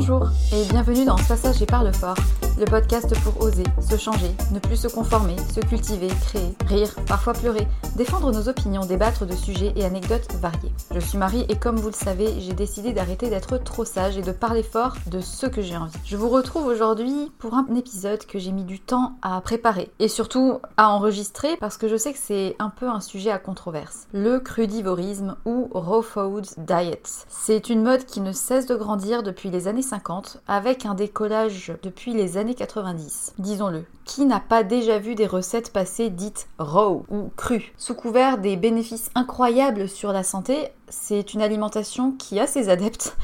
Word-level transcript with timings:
Bonjour 0.00 0.30
et 0.52 0.64
bienvenue 0.70 1.04
dans 1.04 1.16
Ce 1.16 1.26
passage 1.26 1.60
et 1.60 1.66
parle 1.66 1.92
fort 1.92 2.14
le 2.58 2.64
podcast 2.64 3.14
pour 3.22 3.40
oser, 3.40 3.62
se 3.80 3.96
changer, 3.96 4.30
ne 4.50 4.58
plus 4.58 4.76
se 4.76 4.88
conformer, 4.88 5.36
se 5.54 5.60
cultiver, 5.60 6.08
créer, 6.08 6.56
rire, 6.66 6.92
parfois 7.06 7.32
pleurer, 7.32 7.68
défendre 7.94 8.32
nos 8.32 8.48
opinions, 8.48 8.84
débattre 8.84 9.26
de 9.26 9.34
sujets 9.34 9.72
et 9.76 9.84
anecdotes 9.84 10.32
variés. 10.40 10.72
Je 10.92 10.98
suis 10.98 11.18
Marie 11.18 11.46
et 11.48 11.56
comme 11.56 11.76
vous 11.76 11.88
le 11.88 11.94
savez, 11.94 12.40
j'ai 12.40 12.54
décidé 12.54 12.92
d'arrêter 12.92 13.30
d'être 13.30 13.58
trop 13.58 13.84
sage 13.84 14.18
et 14.18 14.22
de 14.22 14.32
parler 14.32 14.64
fort 14.64 14.96
de 15.06 15.20
ce 15.20 15.46
que 15.46 15.62
j'ai 15.62 15.76
envie. 15.76 15.98
Je 16.04 16.16
vous 16.16 16.28
retrouve 16.28 16.66
aujourd'hui 16.66 17.30
pour 17.38 17.54
un 17.54 17.66
épisode 17.76 18.26
que 18.26 18.40
j'ai 18.40 18.50
mis 18.50 18.64
du 18.64 18.80
temps 18.80 19.12
à 19.22 19.40
préparer 19.40 19.92
et 20.00 20.08
surtout 20.08 20.58
à 20.76 20.90
enregistrer 20.90 21.56
parce 21.60 21.76
que 21.76 21.86
je 21.86 21.96
sais 21.96 22.12
que 22.12 22.18
c'est 22.20 22.56
un 22.58 22.70
peu 22.70 22.88
un 22.88 23.00
sujet 23.00 23.30
à 23.30 23.38
controverse. 23.38 24.08
Le 24.12 24.40
crudivorisme 24.40 25.36
ou 25.44 25.68
raw 25.70 26.02
food 26.02 26.46
diet. 26.56 27.02
C'est 27.28 27.70
une 27.70 27.84
mode 27.84 28.04
qui 28.04 28.20
ne 28.20 28.32
cesse 28.32 28.66
de 28.66 28.74
grandir 28.74 29.22
depuis 29.22 29.50
les 29.50 29.68
années 29.68 29.82
50 29.82 30.42
avec 30.48 30.86
un 30.86 30.94
décollage 30.94 31.72
depuis 31.84 32.14
les 32.14 32.36
années 32.36 32.47
90. 32.54 33.34
Disons-le, 33.38 33.84
qui 34.04 34.24
n'a 34.26 34.40
pas 34.40 34.62
déjà 34.62 34.98
vu 34.98 35.14
des 35.14 35.26
recettes 35.26 35.72
passées 35.72 36.10
dites 36.10 36.48
raw 36.58 37.04
ou 37.10 37.30
crues? 37.36 37.72
Sous 37.76 37.94
couvert 37.94 38.38
des 38.38 38.56
bénéfices 38.56 39.10
incroyables 39.14 39.88
sur 39.88 40.12
la 40.12 40.22
santé, 40.22 40.68
c'est 40.88 41.34
une 41.34 41.42
alimentation 41.42 42.12
qui 42.12 42.40
a 42.40 42.46
ses 42.46 42.68
adeptes 42.68 43.16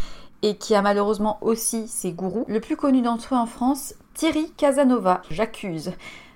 et 0.43 0.57
qui 0.57 0.75
a 0.75 0.83
malheureusement 0.83 1.39
aussi 1.41 1.89
ses 1.89 2.13
gourous. 2.13 2.45
Le 2.48 2.60
plus 2.60 2.77
connu 2.77 3.03
d'entre 3.03 3.34
eux 3.34 3.39
en 3.39 3.47
France, 3.47 3.95
Thierry 4.15 4.51
Casanova, 4.57 5.22
j'accuse. 5.31 5.93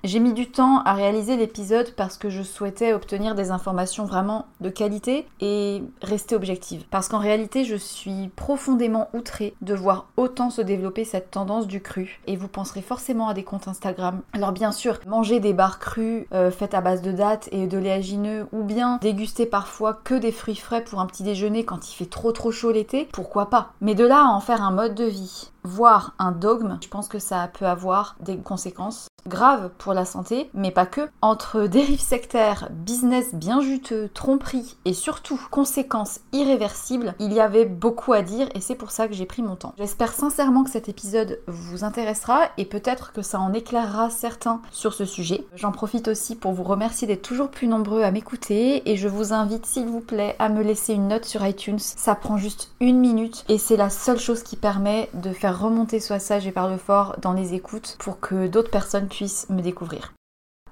J'ai 0.09 0.21
mis 0.21 0.33
du 0.33 0.51
temps 0.51 0.81
à 0.85 0.95
réaliser 0.95 1.37
l'épisode 1.37 1.93
parce 1.95 2.17
que 2.17 2.31
je 2.31 2.43
souhaitais 2.43 2.95
obtenir 2.95 3.35
des 3.35 3.51
informations 3.51 4.07
vraiment 4.07 4.47
de 4.63 4.71
qualité 4.71 5.27
et 5.43 5.83
rester 6.01 6.35
objective. 6.35 6.87
Parce 6.91 7.09
qu'en 7.09 7.19
réalité, 7.19 7.67
je 7.67 7.77
suis 7.77 8.29
profondément 8.35 9.11
outrée 9.13 9.53
de 9.61 9.75
voir 9.75 10.07
autant 10.17 10.49
se 10.49 10.63
développer 10.63 11.05
cette 11.05 11.31
tendance 11.31 11.67
du 11.67 11.83
cru. 11.83 12.23
Et 12.27 12.37
vous 12.37 12.49
penserez 12.49 12.81
forcément 12.81 13.29
à 13.29 13.35
des 13.35 13.45
comptes 13.45 13.69
Instagram. 13.69 14.23
Alors 14.33 14.53
bien 14.53 14.73
sûr, 14.73 14.99
manger 15.07 15.41
des 15.41 15.53
barres 15.53 15.79
crues 15.79 16.27
euh, 16.33 16.51
faites 16.51 16.73
à 16.73 16.81
base 16.81 17.03
de 17.03 17.13
dattes 17.13 17.51
et 17.53 17.67
de 17.67 17.77
léagineux 17.77 18.47
ou 18.51 18.63
bien 18.63 18.97
déguster 19.03 19.45
parfois 19.45 19.93
que 19.93 20.15
des 20.15 20.33
fruits 20.33 20.57
frais 20.57 20.85
pour 20.85 21.01
un 21.01 21.07
petit 21.07 21.23
déjeuner 21.23 21.67
quand 21.67 21.87
il 21.87 21.95
fait 21.95 22.07
trop 22.09 22.33
trop 22.33 22.51
chaud 22.51 22.73
l'été, 22.73 23.07
pourquoi 23.13 23.51
pas? 23.51 23.73
Mais 23.83 23.95
de 23.95 24.07
là 24.07 24.21
à 24.21 24.31
en 24.31 24.41
faire 24.41 24.63
un 24.63 24.71
mode 24.71 24.95
de 24.95 25.05
vie, 25.05 25.51
voire 25.65 26.15
un 26.19 26.33
dogme, 26.33 26.79
je 26.81 26.89
pense 26.89 27.09
que 27.09 27.19
ça 27.19 27.51
peut 27.53 27.67
avoir 27.67 28.17
des 28.21 28.39
conséquences 28.39 29.08
grave 29.27 29.71
pour 29.79 29.95
la 29.95 30.05
santé, 30.05 30.51
mais 30.55 30.71
pas 30.71 30.87
que. 30.87 31.09
Entre 31.23 31.67
dérives 31.67 32.01
sectaires, 32.01 32.69
business 32.71 33.35
bien 33.35 33.61
juteux, 33.61 34.09
tromperie 34.15 34.77
et 34.85 34.95
surtout 34.95 35.41
conséquences 35.51 36.21
irréversibles, 36.33 37.15
il 37.19 37.33
y 37.33 37.41
avait 37.41 37.65
beaucoup 37.65 38.13
à 38.13 38.23
dire 38.23 38.49
et 38.55 38.61
c'est 38.61 38.75
pour 38.75 38.91
ça 38.91 39.09
que 39.09 39.15
j'ai 39.15 39.27
pris 39.27 39.43
mon 39.43 39.57
temps. 39.57 39.75
J'espère 39.79 40.13
sincèrement 40.13 40.65
que 40.65 40.71
cet 40.71 40.89
épisode 40.89 41.41
vous 41.47 41.85
intéressera 41.85 42.49
et 42.57 42.65
peut-être 42.65 43.13
que 43.13 43.23
ça 43.23 43.41
en 43.41 43.53
éclairera 43.53 44.11
certains 44.11 44.61
sur 44.71 44.95
ce 44.95 45.05
sujet. 45.05 45.45
J'en 45.55 45.73
profite 45.73 46.09
aussi 46.09 46.35
pour 46.35 46.53
vous 46.53 46.65
remercier 46.65 47.07
d'être 47.07 47.23
toujours 47.23 47.51
plus 47.51 47.67
nombreux 47.67 48.03
à 48.03 48.11
m'écouter 48.11 48.91
et 48.91 48.97
je 48.97 49.09
vous 49.09 49.33
invite 49.33 49.67
s'il 49.67 49.87
vous 49.87 50.01
plaît 50.01 50.37
à 50.39 50.49
me 50.49 50.63
laisser 50.63 50.95
une 50.95 51.09
note 51.09 51.25
sur 51.25 51.45
iTunes. 51.45 51.79
Ça 51.79 52.15
prend 52.15 52.37
juste 52.37 52.71
une 52.81 52.99
minute 52.99 53.45
et 53.49 53.59
c'est 53.59 53.77
la 53.77 53.91
seule 53.91 54.19
chose 54.19 54.43
qui 54.43 54.57
permet 54.57 55.11
de 55.15 55.33
faire 55.33 55.61
remonter 55.61 56.01
soit 56.01 56.19
sage 56.19 56.47
et 56.47 56.53
par 56.53 56.69
le 56.69 56.77
fort 56.77 57.17
dans 57.21 57.33
les 57.33 57.55
écoutes 57.55 57.97
pour 57.99 58.21
que 58.21 58.47
d'autres 58.47 58.71
personnes 58.71 59.08
puissent 59.09 59.49
me 59.49 59.63
découvrir. 59.63 60.13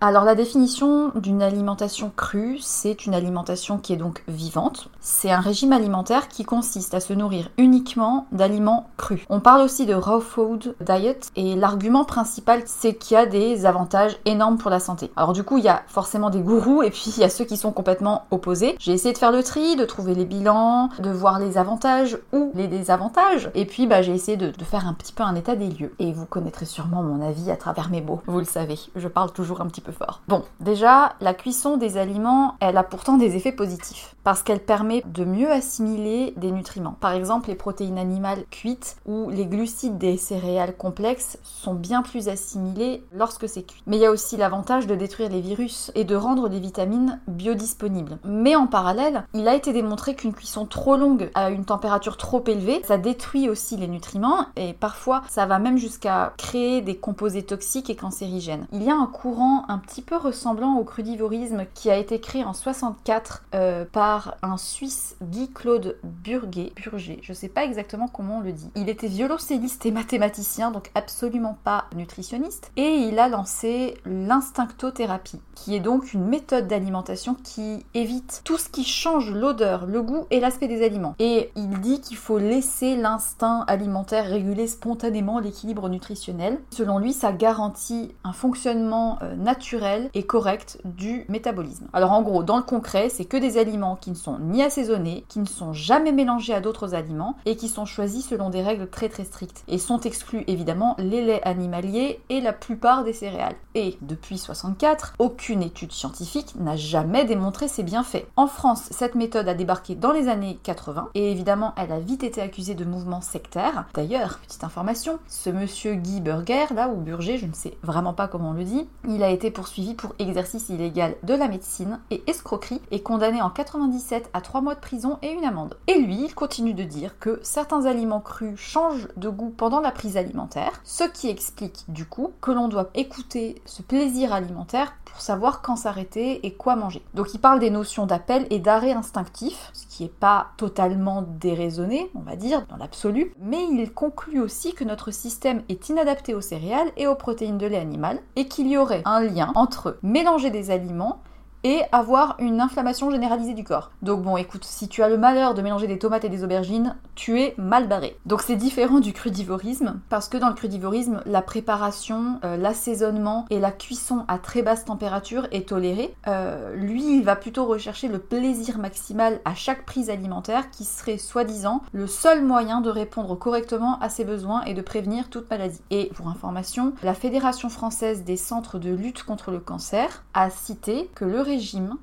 Alors 0.02 0.24
la 0.24 0.34
définition 0.34 1.10
d'une 1.14 1.40
alimentation 1.40 2.12
crue, 2.14 2.58
c'est 2.60 3.06
une 3.06 3.14
alimentation 3.14 3.78
qui 3.78 3.94
est 3.94 3.96
donc 3.96 4.24
vivante. 4.28 4.90
C'est 5.00 5.30
un 5.30 5.40
régime 5.40 5.72
alimentaire 5.72 6.28
qui 6.28 6.44
consiste 6.44 6.92
à 6.92 7.00
se 7.00 7.14
nourrir 7.14 7.48
uniquement 7.56 8.26
d'aliments 8.30 8.90
crus. 8.98 9.24
On 9.30 9.40
parle 9.40 9.62
aussi 9.62 9.86
de 9.86 9.94
raw 9.94 10.20
food 10.20 10.74
diet 10.80 11.30
et 11.34 11.54
l'argument 11.56 12.04
principal 12.04 12.60
c'est 12.66 12.94
qu'il 12.94 13.14
y 13.14 13.18
a 13.18 13.24
des 13.24 13.64
avantages 13.64 14.18
énormes 14.26 14.58
pour 14.58 14.70
la 14.70 14.80
santé. 14.80 15.10
Alors 15.16 15.32
du 15.32 15.44
coup 15.44 15.56
il 15.56 15.64
y 15.64 15.68
a 15.68 15.82
forcément 15.86 16.28
des 16.28 16.40
gourous 16.40 16.82
et 16.82 16.90
puis 16.90 17.14
il 17.16 17.20
y 17.20 17.24
a 17.24 17.30
ceux 17.30 17.46
qui 17.46 17.56
sont 17.56 17.72
complètement 17.72 18.26
opposés. 18.30 18.76
J'ai 18.78 18.92
essayé 18.92 19.14
de 19.14 19.18
faire 19.18 19.32
le 19.32 19.42
tri, 19.42 19.76
de 19.76 19.86
trouver 19.86 20.14
les 20.14 20.26
bilans, 20.26 20.90
de 20.98 21.10
voir 21.10 21.38
les 21.38 21.56
avantages 21.56 22.18
ou 22.34 22.50
les 22.54 22.68
désavantages 22.68 23.50
et 23.54 23.64
puis 23.64 23.86
bah, 23.86 24.02
j'ai 24.02 24.12
essayé 24.12 24.36
de, 24.36 24.50
de 24.50 24.64
faire 24.64 24.86
un 24.86 24.92
petit 24.92 25.14
peu 25.14 25.22
un 25.22 25.34
état 25.36 25.56
des 25.56 25.68
lieux. 25.70 25.94
Et 25.98 26.12
vous 26.12 26.26
connaîtrez 26.26 26.66
sûrement 26.66 27.02
mon 27.02 27.26
avis 27.26 27.50
à 27.50 27.56
travers 27.56 27.88
mes 27.88 28.02
mots, 28.02 28.20
vous 28.26 28.40
le 28.40 28.44
savez, 28.44 28.78
je 28.94 29.08
parle 29.08 29.32
toujours 29.32 29.62
un 29.62 29.66
petit 29.66 29.80
peu 29.80 29.85
Bon, 30.28 30.44
déjà, 30.60 31.14
la 31.20 31.34
cuisson 31.34 31.76
des 31.76 31.96
aliments, 31.96 32.54
elle 32.60 32.76
a 32.76 32.82
pourtant 32.82 33.16
des 33.16 33.36
effets 33.36 33.52
positifs 33.52 34.14
parce 34.24 34.42
qu'elle 34.42 34.60
permet 34.60 35.04
de 35.06 35.24
mieux 35.24 35.50
assimiler 35.50 36.34
des 36.36 36.50
nutriments. 36.50 36.96
Par 37.00 37.12
exemple, 37.12 37.48
les 37.48 37.54
protéines 37.54 37.98
animales 37.98 38.44
cuites 38.50 38.96
ou 39.06 39.30
les 39.30 39.46
glucides 39.46 39.98
des 39.98 40.16
céréales 40.16 40.76
complexes 40.76 41.38
sont 41.44 41.74
bien 41.74 42.02
plus 42.02 42.28
assimilés 42.28 43.04
lorsque 43.12 43.48
c'est 43.48 43.62
cuit. 43.62 43.82
Mais 43.86 43.98
il 43.98 44.00
y 44.00 44.06
a 44.06 44.10
aussi 44.10 44.36
l'avantage 44.36 44.88
de 44.88 44.96
détruire 44.96 45.28
les 45.28 45.40
virus 45.40 45.92
et 45.94 46.02
de 46.02 46.16
rendre 46.16 46.48
les 46.48 46.58
vitamines 46.58 47.20
biodisponibles. 47.28 48.18
Mais 48.24 48.56
en 48.56 48.66
parallèle, 48.66 49.24
il 49.32 49.46
a 49.46 49.54
été 49.54 49.72
démontré 49.72 50.16
qu'une 50.16 50.34
cuisson 50.34 50.66
trop 50.66 50.96
longue 50.96 51.30
à 51.34 51.50
une 51.50 51.64
température 51.64 52.16
trop 52.16 52.42
élevée, 52.48 52.82
ça 52.84 52.98
détruit 52.98 53.48
aussi 53.48 53.76
les 53.76 53.86
nutriments 53.86 54.46
et 54.56 54.72
parfois 54.72 55.22
ça 55.28 55.46
va 55.46 55.60
même 55.60 55.78
jusqu'à 55.78 56.32
créer 56.36 56.80
des 56.80 56.96
composés 56.96 57.44
toxiques 57.44 57.90
et 57.90 57.96
cancérigènes. 57.96 58.66
Il 58.72 58.82
y 58.82 58.90
a 58.90 58.96
un 58.96 59.06
courant 59.06 59.64
un 59.68 59.75
petit 59.78 60.02
peu 60.02 60.16
ressemblant 60.16 60.76
au 60.78 60.84
crudivorisme 60.84 61.64
qui 61.74 61.90
a 61.90 61.96
été 61.96 62.20
créé 62.20 62.44
en 62.44 62.52
64 62.52 63.44
euh, 63.54 63.84
par 63.90 64.36
un 64.42 64.56
Suisse 64.56 65.16
Guy 65.22 65.50
Claude 65.52 65.98
Burger, 66.02 66.72
Burger, 66.76 67.18
je 67.22 67.32
sais 67.32 67.48
pas 67.48 67.64
exactement 67.64 68.08
comment 68.08 68.38
on 68.38 68.40
le 68.40 68.52
dit. 68.52 68.70
Il 68.74 68.88
était 68.88 69.06
violoncelliste 69.08 69.86
et 69.86 69.90
mathématicien, 69.90 70.70
donc 70.70 70.90
absolument 70.94 71.58
pas 71.64 71.86
nutritionniste, 71.94 72.72
et 72.76 72.94
il 72.94 73.18
a 73.18 73.28
lancé 73.28 73.94
l'instinctothérapie, 74.04 75.40
qui 75.54 75.74
est 75.74 75.80
donc 75.80 76.12
une 76.12 76.26
méthode 76.26 76.68
d'alimentation 76.68 77.34
qui 77.34 77.84
évite 77.94 78.42
tout 78.44 78.58
ce 78.58 78.68
qui 78.68 78.84
change 78.84 79.30
l'odeur, 79.30 79.86
le 79.86 80.02
goût 80.02 80.26
et 80.30 80.40
l'aspect 80.40 80.68
des 80.68 80.84
aliments. 80.84 81.14
Et 81.18 81.50
il 81.56 81.80
dit 81.80 82.00
qu'il 82.00 82.16
faut 82.16 82.38
laisser 82.38 82.96
l'instinct 82.96 83.64
alimentaire 83.66 84.26
réguler 84.26 84.66
spontanément 84.66 85.38
l'équilibre 85.38 85.88
nutritionnel. 85.88 86.58
Selon 86.70 86.98
lui, 86.98 87.12
ça 87.12 87.32
garantit 87.32 88.14
un 88.24 88.32
fonctionnement 88.32 89.18
euh, 89.22 89.34
naturel 89.66 90.10
et 90.14 90.22
correct 90.22 90.78
du 90.84 91.24
métabolisme. 91.28 91.88
Alors 91.92 92.12
en 92.12 92.22
gros, 92.22 92.44
dans 92.44 92.56
le 92.56 92.62
concret, 92.62 93.08
c'est 93.08 93.24
que 93.24 93.36
des 93.36 93.58
aliments 93.58 93.96
qui 93.96 94.10
ne 94.10 94.14
sont 94.14 94.38
ni 94.38 94.62
assaisonnés, 94.62 95.24
qui 95.28 95.40
ne 95.40 95.46
sont 95.46 95.72
jamais 95.72 96.12
mélangés 96.12 96.54
à 96.54 96.60
d'autres 96.60 96.94
aliments 96.94 97.36
et 97.46 97.56
qui 97.56 97.66
sont 97.66 97.84
choisis 97.84 98.28
selon 98.28 98.48
des 98.48 98.62
règles 98.62 98.88
très 98.88 99.08
très 99.08 99.24
strictes. 99.24 99.64
Et 99.66 99.78
sont 99.78 99.98
exclus 100.00 100.44
évidemment 100.46 100.94
les 100.98 101.20
laits 101.20 101.44
animaliers 101.44 102.20
et 102.28 102.40
la 102.40 102.52
plupart 102.52 103.02
des 103.02 103.12
céréales. 103.12 103.56
Et 103.74 103.98
depuis 104.02 104.38
64, 104.38 105.14
aucune 105.18 105.62
étude 105.62 105.90
scientifique 105.90 106.54
n'a 106.60 106.76
jamais 106.76 107.24
démontré 107.24 107.66
ses 107.66 107.82
bienfaits. 107.82 108.26
En 108.36 108.46
France, 108.46 108.84
cette 108.92 109.16
méthode 109.16 109.48
a 109.48 109.54
débarqué 109.54 109.96
dans 109.96 110.12
les 110.12 110.28
années 110.28 110.60
80 110.62 111.08
et 111.16 111.32
évidemment 111.32 111.74
elle 111.76 111.90
a 111.90 111.98
vite 111.98 112.22
été 112.22 112.40
accusée 112.40 112.76
de 112.76 112.84
mouvement 112.84 113.20
sectaire. 113.20 113.86
D'ailleurs, 113.94 114.38
petite 114.46 114.62
information, 114.62 115.18
ce 115.26 115.50
monsieur 115.50 115.94
Guy 115.94 116.20
Burger, 116.20 116.66
là, 116.72 116.88
ou 116.88 117.00
Burger, 117.00 117.38
je 117.38 117.46
ne 117.46 117.52
sais 117.52 117.76
vraiment 117.82 118.14
pas 118.14 118.28
comment 118.28 118.50
on 118.50 118.52
le 118.52 118.62
dit, 118.62 118.88
il 119.08 119.24
a 119.24 119.30
été 119.30 119.50
poursuivi 119.56 119.94
pour 119.94 120.14
exercice 120.18 120.68
illégal 120.68 121.16
de 121.22 121.32
la 121.32 121.48
médecine 121.48 121.98
et 122.10 122.22
escroquerie 122.26 122.82
et 122.90 123.02
condamné 123.02 123.40
en 123.40 123.48
97 123.48 124.28
à 124.34 124.42
3 124.42 124.60
mois 124.60 124.74
de 124.74 124.80
prison 124.80 125.18
et 125.22 125.32
une 125.32 125.46
amende. 125.46 125.78
Et 125.86 125.98
lui, 125.98 126.26
il 126.26 126.34
continue 126.34 126.74
de 126.74 126.84
dire 126.84 127.18
que 127.18 127.40
certains 127.42 127.86
aliments 127.86 128.20
crus 128.20 128.58
changent 128.60 129.08
de 129.16 129.30
goût 129.30 129.48
pendant 129.48 129.80
la 129.80 129.92
prise 129.92 130.18
alimentaire, 130.18 130.82
ce 130.84 131.04
qui 131.04 131.30
explique 131.30 131.86
du 131.88 132.04
coup 132.04 132.32
que 132.42 132.50
l'on 132.50 132.68
doit 132.68 132.90
écouter 132.92 133.62
ce 133.64 133.80
plaisir 133.80 134.34
alimentaire 134.34 134.92
pour 135.06 135.22
savoir 135.22 135.62
quand 135.62 135.76
s'arrêter 135.76 136.46
et 136.46 136.52
quoi 136.52 136.76
manger. 136.76 137.02
Donc 137.14 137.32
il 137.32 137.40
parle 137.40 137.58
des 137.58 137.70
notions 137.70 138.04
d'appel 138.04 138.46
et 138.50 138.58
d'arrêt 138.58 138.92
instinctif, 138.92 139.72
qui 139.96 140.02
n'est 140.02 140.10
pas 140.10 140.48
totalement 140.58 141.24
déraisonné, 141.40 142.10
on 142.14 142.20
va 142.20 142.36
dire, 142.36 142.66
dans 142.66 142.76
l'absolu, 142.76 143.32
mais 143.40 143.64
il 143.64 143.90
conclut 143.94 144.40
aussi 144.40 144.74
que 144.74 144.84
notre 144.84 145.10
système 145.10 145.62
est 145.70 145.88
inadapté 145.88 146.34
aux 146.34 146.42
céréales 146.42 146.92
et 146.98 147.06
aux 147.06 147.14
protéines 147.14 147.56
de 147.56 147.66
lait 147.66 147.78
animal 147.78 148.20
et 148.36 148.46
qu'il 148.46 148.68
y 148.68 148.76
aurait 148.76 149.00
un 149.06 149.20
lien 149.20 149.52
entre 149.54 149.96
mélanger 150.02 150.50
des 150.50 150.70
aliments 150.70 151.22
et 151.66 151.82
avoir 151.90 152.36
une 152.38 152.60
inflammation 152.60 153.10
généralisée 153.10 153.52
du 153.52 153.64
corps. 153.64 153.90
Donc 154.00 154.22
bon, 154.22 154.36
écoute, 154.36 154.62
si 154.64 154.86
tu 154.86 155.02
as 155.02 155.08
le 155.08 155.18
malheur 155.18 155.52
de 155.52 155.62
mélanger 155.62 155.88
des 155.88 155.98
tomates 155.98 156.24
et 156.24 156.28
des 156.28 156.44
aubergines, 156.44 156.94
tu 157.16 157.40
es 157.40 157.54
mal 157.58 157.88
barré. 157.88 158.16
Donc 158.24 158.42
c'est 158.42 158.54
différent 158.54 159.00
du 159.00 159.12
crudivorisme, 159.12 159.98
parce 160.08 160.28
que 160.28 160.36
dans 160.36 160.46
le 160.46 160.54
crudivorisme, 160.54 161.22
la 161.26 161.42
préparation, 161.42 162.38
euh, 162.44 162.56
l'assaisonnement 162.56 163.46
et 163.50 163.58
la 163.58 163.72
cuisson 163.72 164.24
à 164.28 164.38
très 164.38 164.62
basse 164.62 164.84
température 164.84 165.48
est 165.50 165.70
tolérée. 165.70 166.14
Euh, 166.28 166.72
lui, 166.76 167.16
il 167.16 167.24
va 167.24 167.34
plutôt 167.34 167.64
rechercher 167.64 168.06
le 168.06 168.20
plaisir 168.20 168.78
maximal 168.78 169.40
à 169.44 169.56
chaque 169.56 169.84
prise 169.84 170.08
alimentaire, 170.08 170.70
qui 170.70 170.84
serait 170.84 171.18
soi-disant 171.18 171.82
le 171.92 172.06
seul 172.06 172.44
moyen 172.44 172.80
de 172.80 172.90
répondre 172.90 173.34
correctement 173.34 173.98
à 173.98 174.08
ses 174.08 174.24
besoins 174.24 174.62
et 174.66 174.74
de 174.74 174.82
prévenir 174.82 175.30
toute 175.30 175.50
maladie. 175.50 175.80
Et 175.90 176.12
pour 176.14 176.28
information, 176.28 176.92
la 177.02 177.14
Fédération 177.14 177.70
française 177.70 178.22
des 178.22 178.36
centres 178.36 178.78
de 178.78 178.90
lutte 178.90 179.24
contre 179.24 179.50
le 179.50 179.58
cancer 179.58 180.22
a 180.32 180.48
cité 180.48 181.10
que 181.16 181.24
le 181.24 181.40
régime 181.40 181.55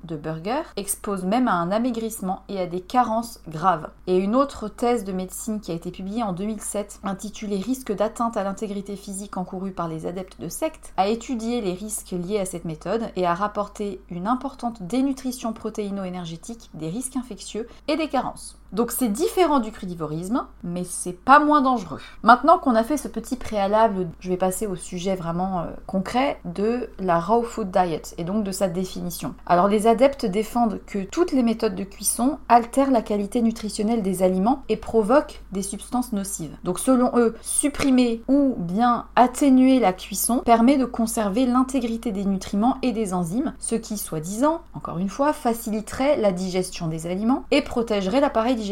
de 0.04 0.16
Burger 0.16 0.62
expose 0.76 1.24
même 1.24 1.46
à 1.46 1.54
un 1.54 1.70
amaigrissement 1.70 2.42
et 2.48 2.58
à 2.58 2.66
des 2.66 2.80
carences 2.80 3.40
graves. 3.48 3.88
Et 4.06 4.16
une 4.16 4.34
autre 4.34 4.68
thèse 4.68 5.04
de 5.04 5.12
médecine 5.12 5.60
qui 5.60 5.70
a 5.70 5.74
été 5.74 5.92
publiée 5.92 6.22
en 6.22 6.32
2007, 6.32 7.00
intitulée 7.04 7.58
Risque 7.58 7.92
d'atteinte 7.92 8.36
à 8.36 8.42
l'intégrité 8.42 8.96
physique 8.96 9.36
encourue 9.36 9.70
par 9.70 9.86
les 9.86 10.06
adeptes 10.06 10.40
de 10.40 10.48
sectes, 10.48 10.92
a 10.96 11.06
étudié 11.06 11.60
les 11.60 11.72
risques 11.72 12.10
liés 12.10 12.40
à 12.40 12.44
cette 12.44 12.64
méthode 12.64 13.10
et 13.14 13.26
a 13.26 13.34
rapporté 13.34 14.00
une 14.10 14.26
importante 14.26 14.82
dénutrition 14.82 15.52
protéino-énergétique, 15.52 16.70
des 16.74 16.88
risques 16.88 17.16
infectieux 17.16 17.68
et 17.86 17.96
des 17.96 18.08
carences. 18.08 18.58
Donc 18.74 18.90
c'est 18.90 19.08
différent 19.08 19.60
du 19.60 19.70
crudivorisme, 19.70 20.46
mais 20.64 20.82
c'est 20.82 21.12
pas 21.12 21.38
moins 21.38 21.62
dangereux. 21.62 22.00
Maintenant 22.24 22.58
qu'on 22.58 22.74
a 22.74 22.82
fait 22.82 22.96
ce 22.96 23.06
petit 23.06 23.36
préalable, 23.36 24.08
je 24.18 24.28
vais 24.28 24.36
passer 24.36 24.66
au 24.66 24.74
sujet 24.74 25.14
vraiment 25.14 25.60
euh, 25.60 25.66
concret 25.86 26.40
de 26.44 26.90
la 26.98 27.20
raw 27.20 27.42
food 27.42 27.70
diet 27.70 28.14
et 28.18 28.24
donc 28.24 28.42
de 28.42 28.50
sa 28.50 28.66
définition. 28.66 29.34
Alors 29.46 29.68
les 29.68 29.86
adeptes 29.86 30.26
défendent 30.26 30.80
que 30.86 31.04
toutes 31.04 31.30
les 31.30 31.44
méthodes 31.44 31.76
de 31.76 31.84
cuisson 31.84 32.38
altèrent 32.48 32.90
la 32.90 33.02
qualité 33.02 33.42
nutritionnelle 33.42 34.02
des 34.02 34.24
aliments 34.24 34.64
et 34.68 34.76
provoquent 34.76 35.42
des 35.52 35.62
substances 35.62 36.12
nocives. 36.12 36.56
Donc 36.64 36.80
selon 36.80 37.12
eux, 37.16 37.36
supprimer 37.42 38.22
ou 38.26 38.56
bien 38.58 39.06
atténuer 39.14 39.78
la 39.78 39.92
cuisson 39.92 40.40
permet 40.40 40.78
de 40.78 40.84
conserver 40.84 41.46
l'intégrité 41.46 42.10
des 42.10 42.24
nutriments 42.24 42.78
et 42.82 42.90
des 42.90 43.14
enzymes, 43.14 43.54
ce 43.60 43.76
qui, 43.76 43.98
soi-disant, 43.98 44.62
encore 44.74 44.98
une 44.98 45.08
fois, 45.08 45.32
faciliterait 45.32 46.16
la 46.16 46.32
digestion 46.32 46.88
des 46.88 47.06
aliments 47.06 47.44
et 47.52 47.62
protégerait 47.62 48.20
l'appareil 48.20 48.56
digestif. 48.56 48.63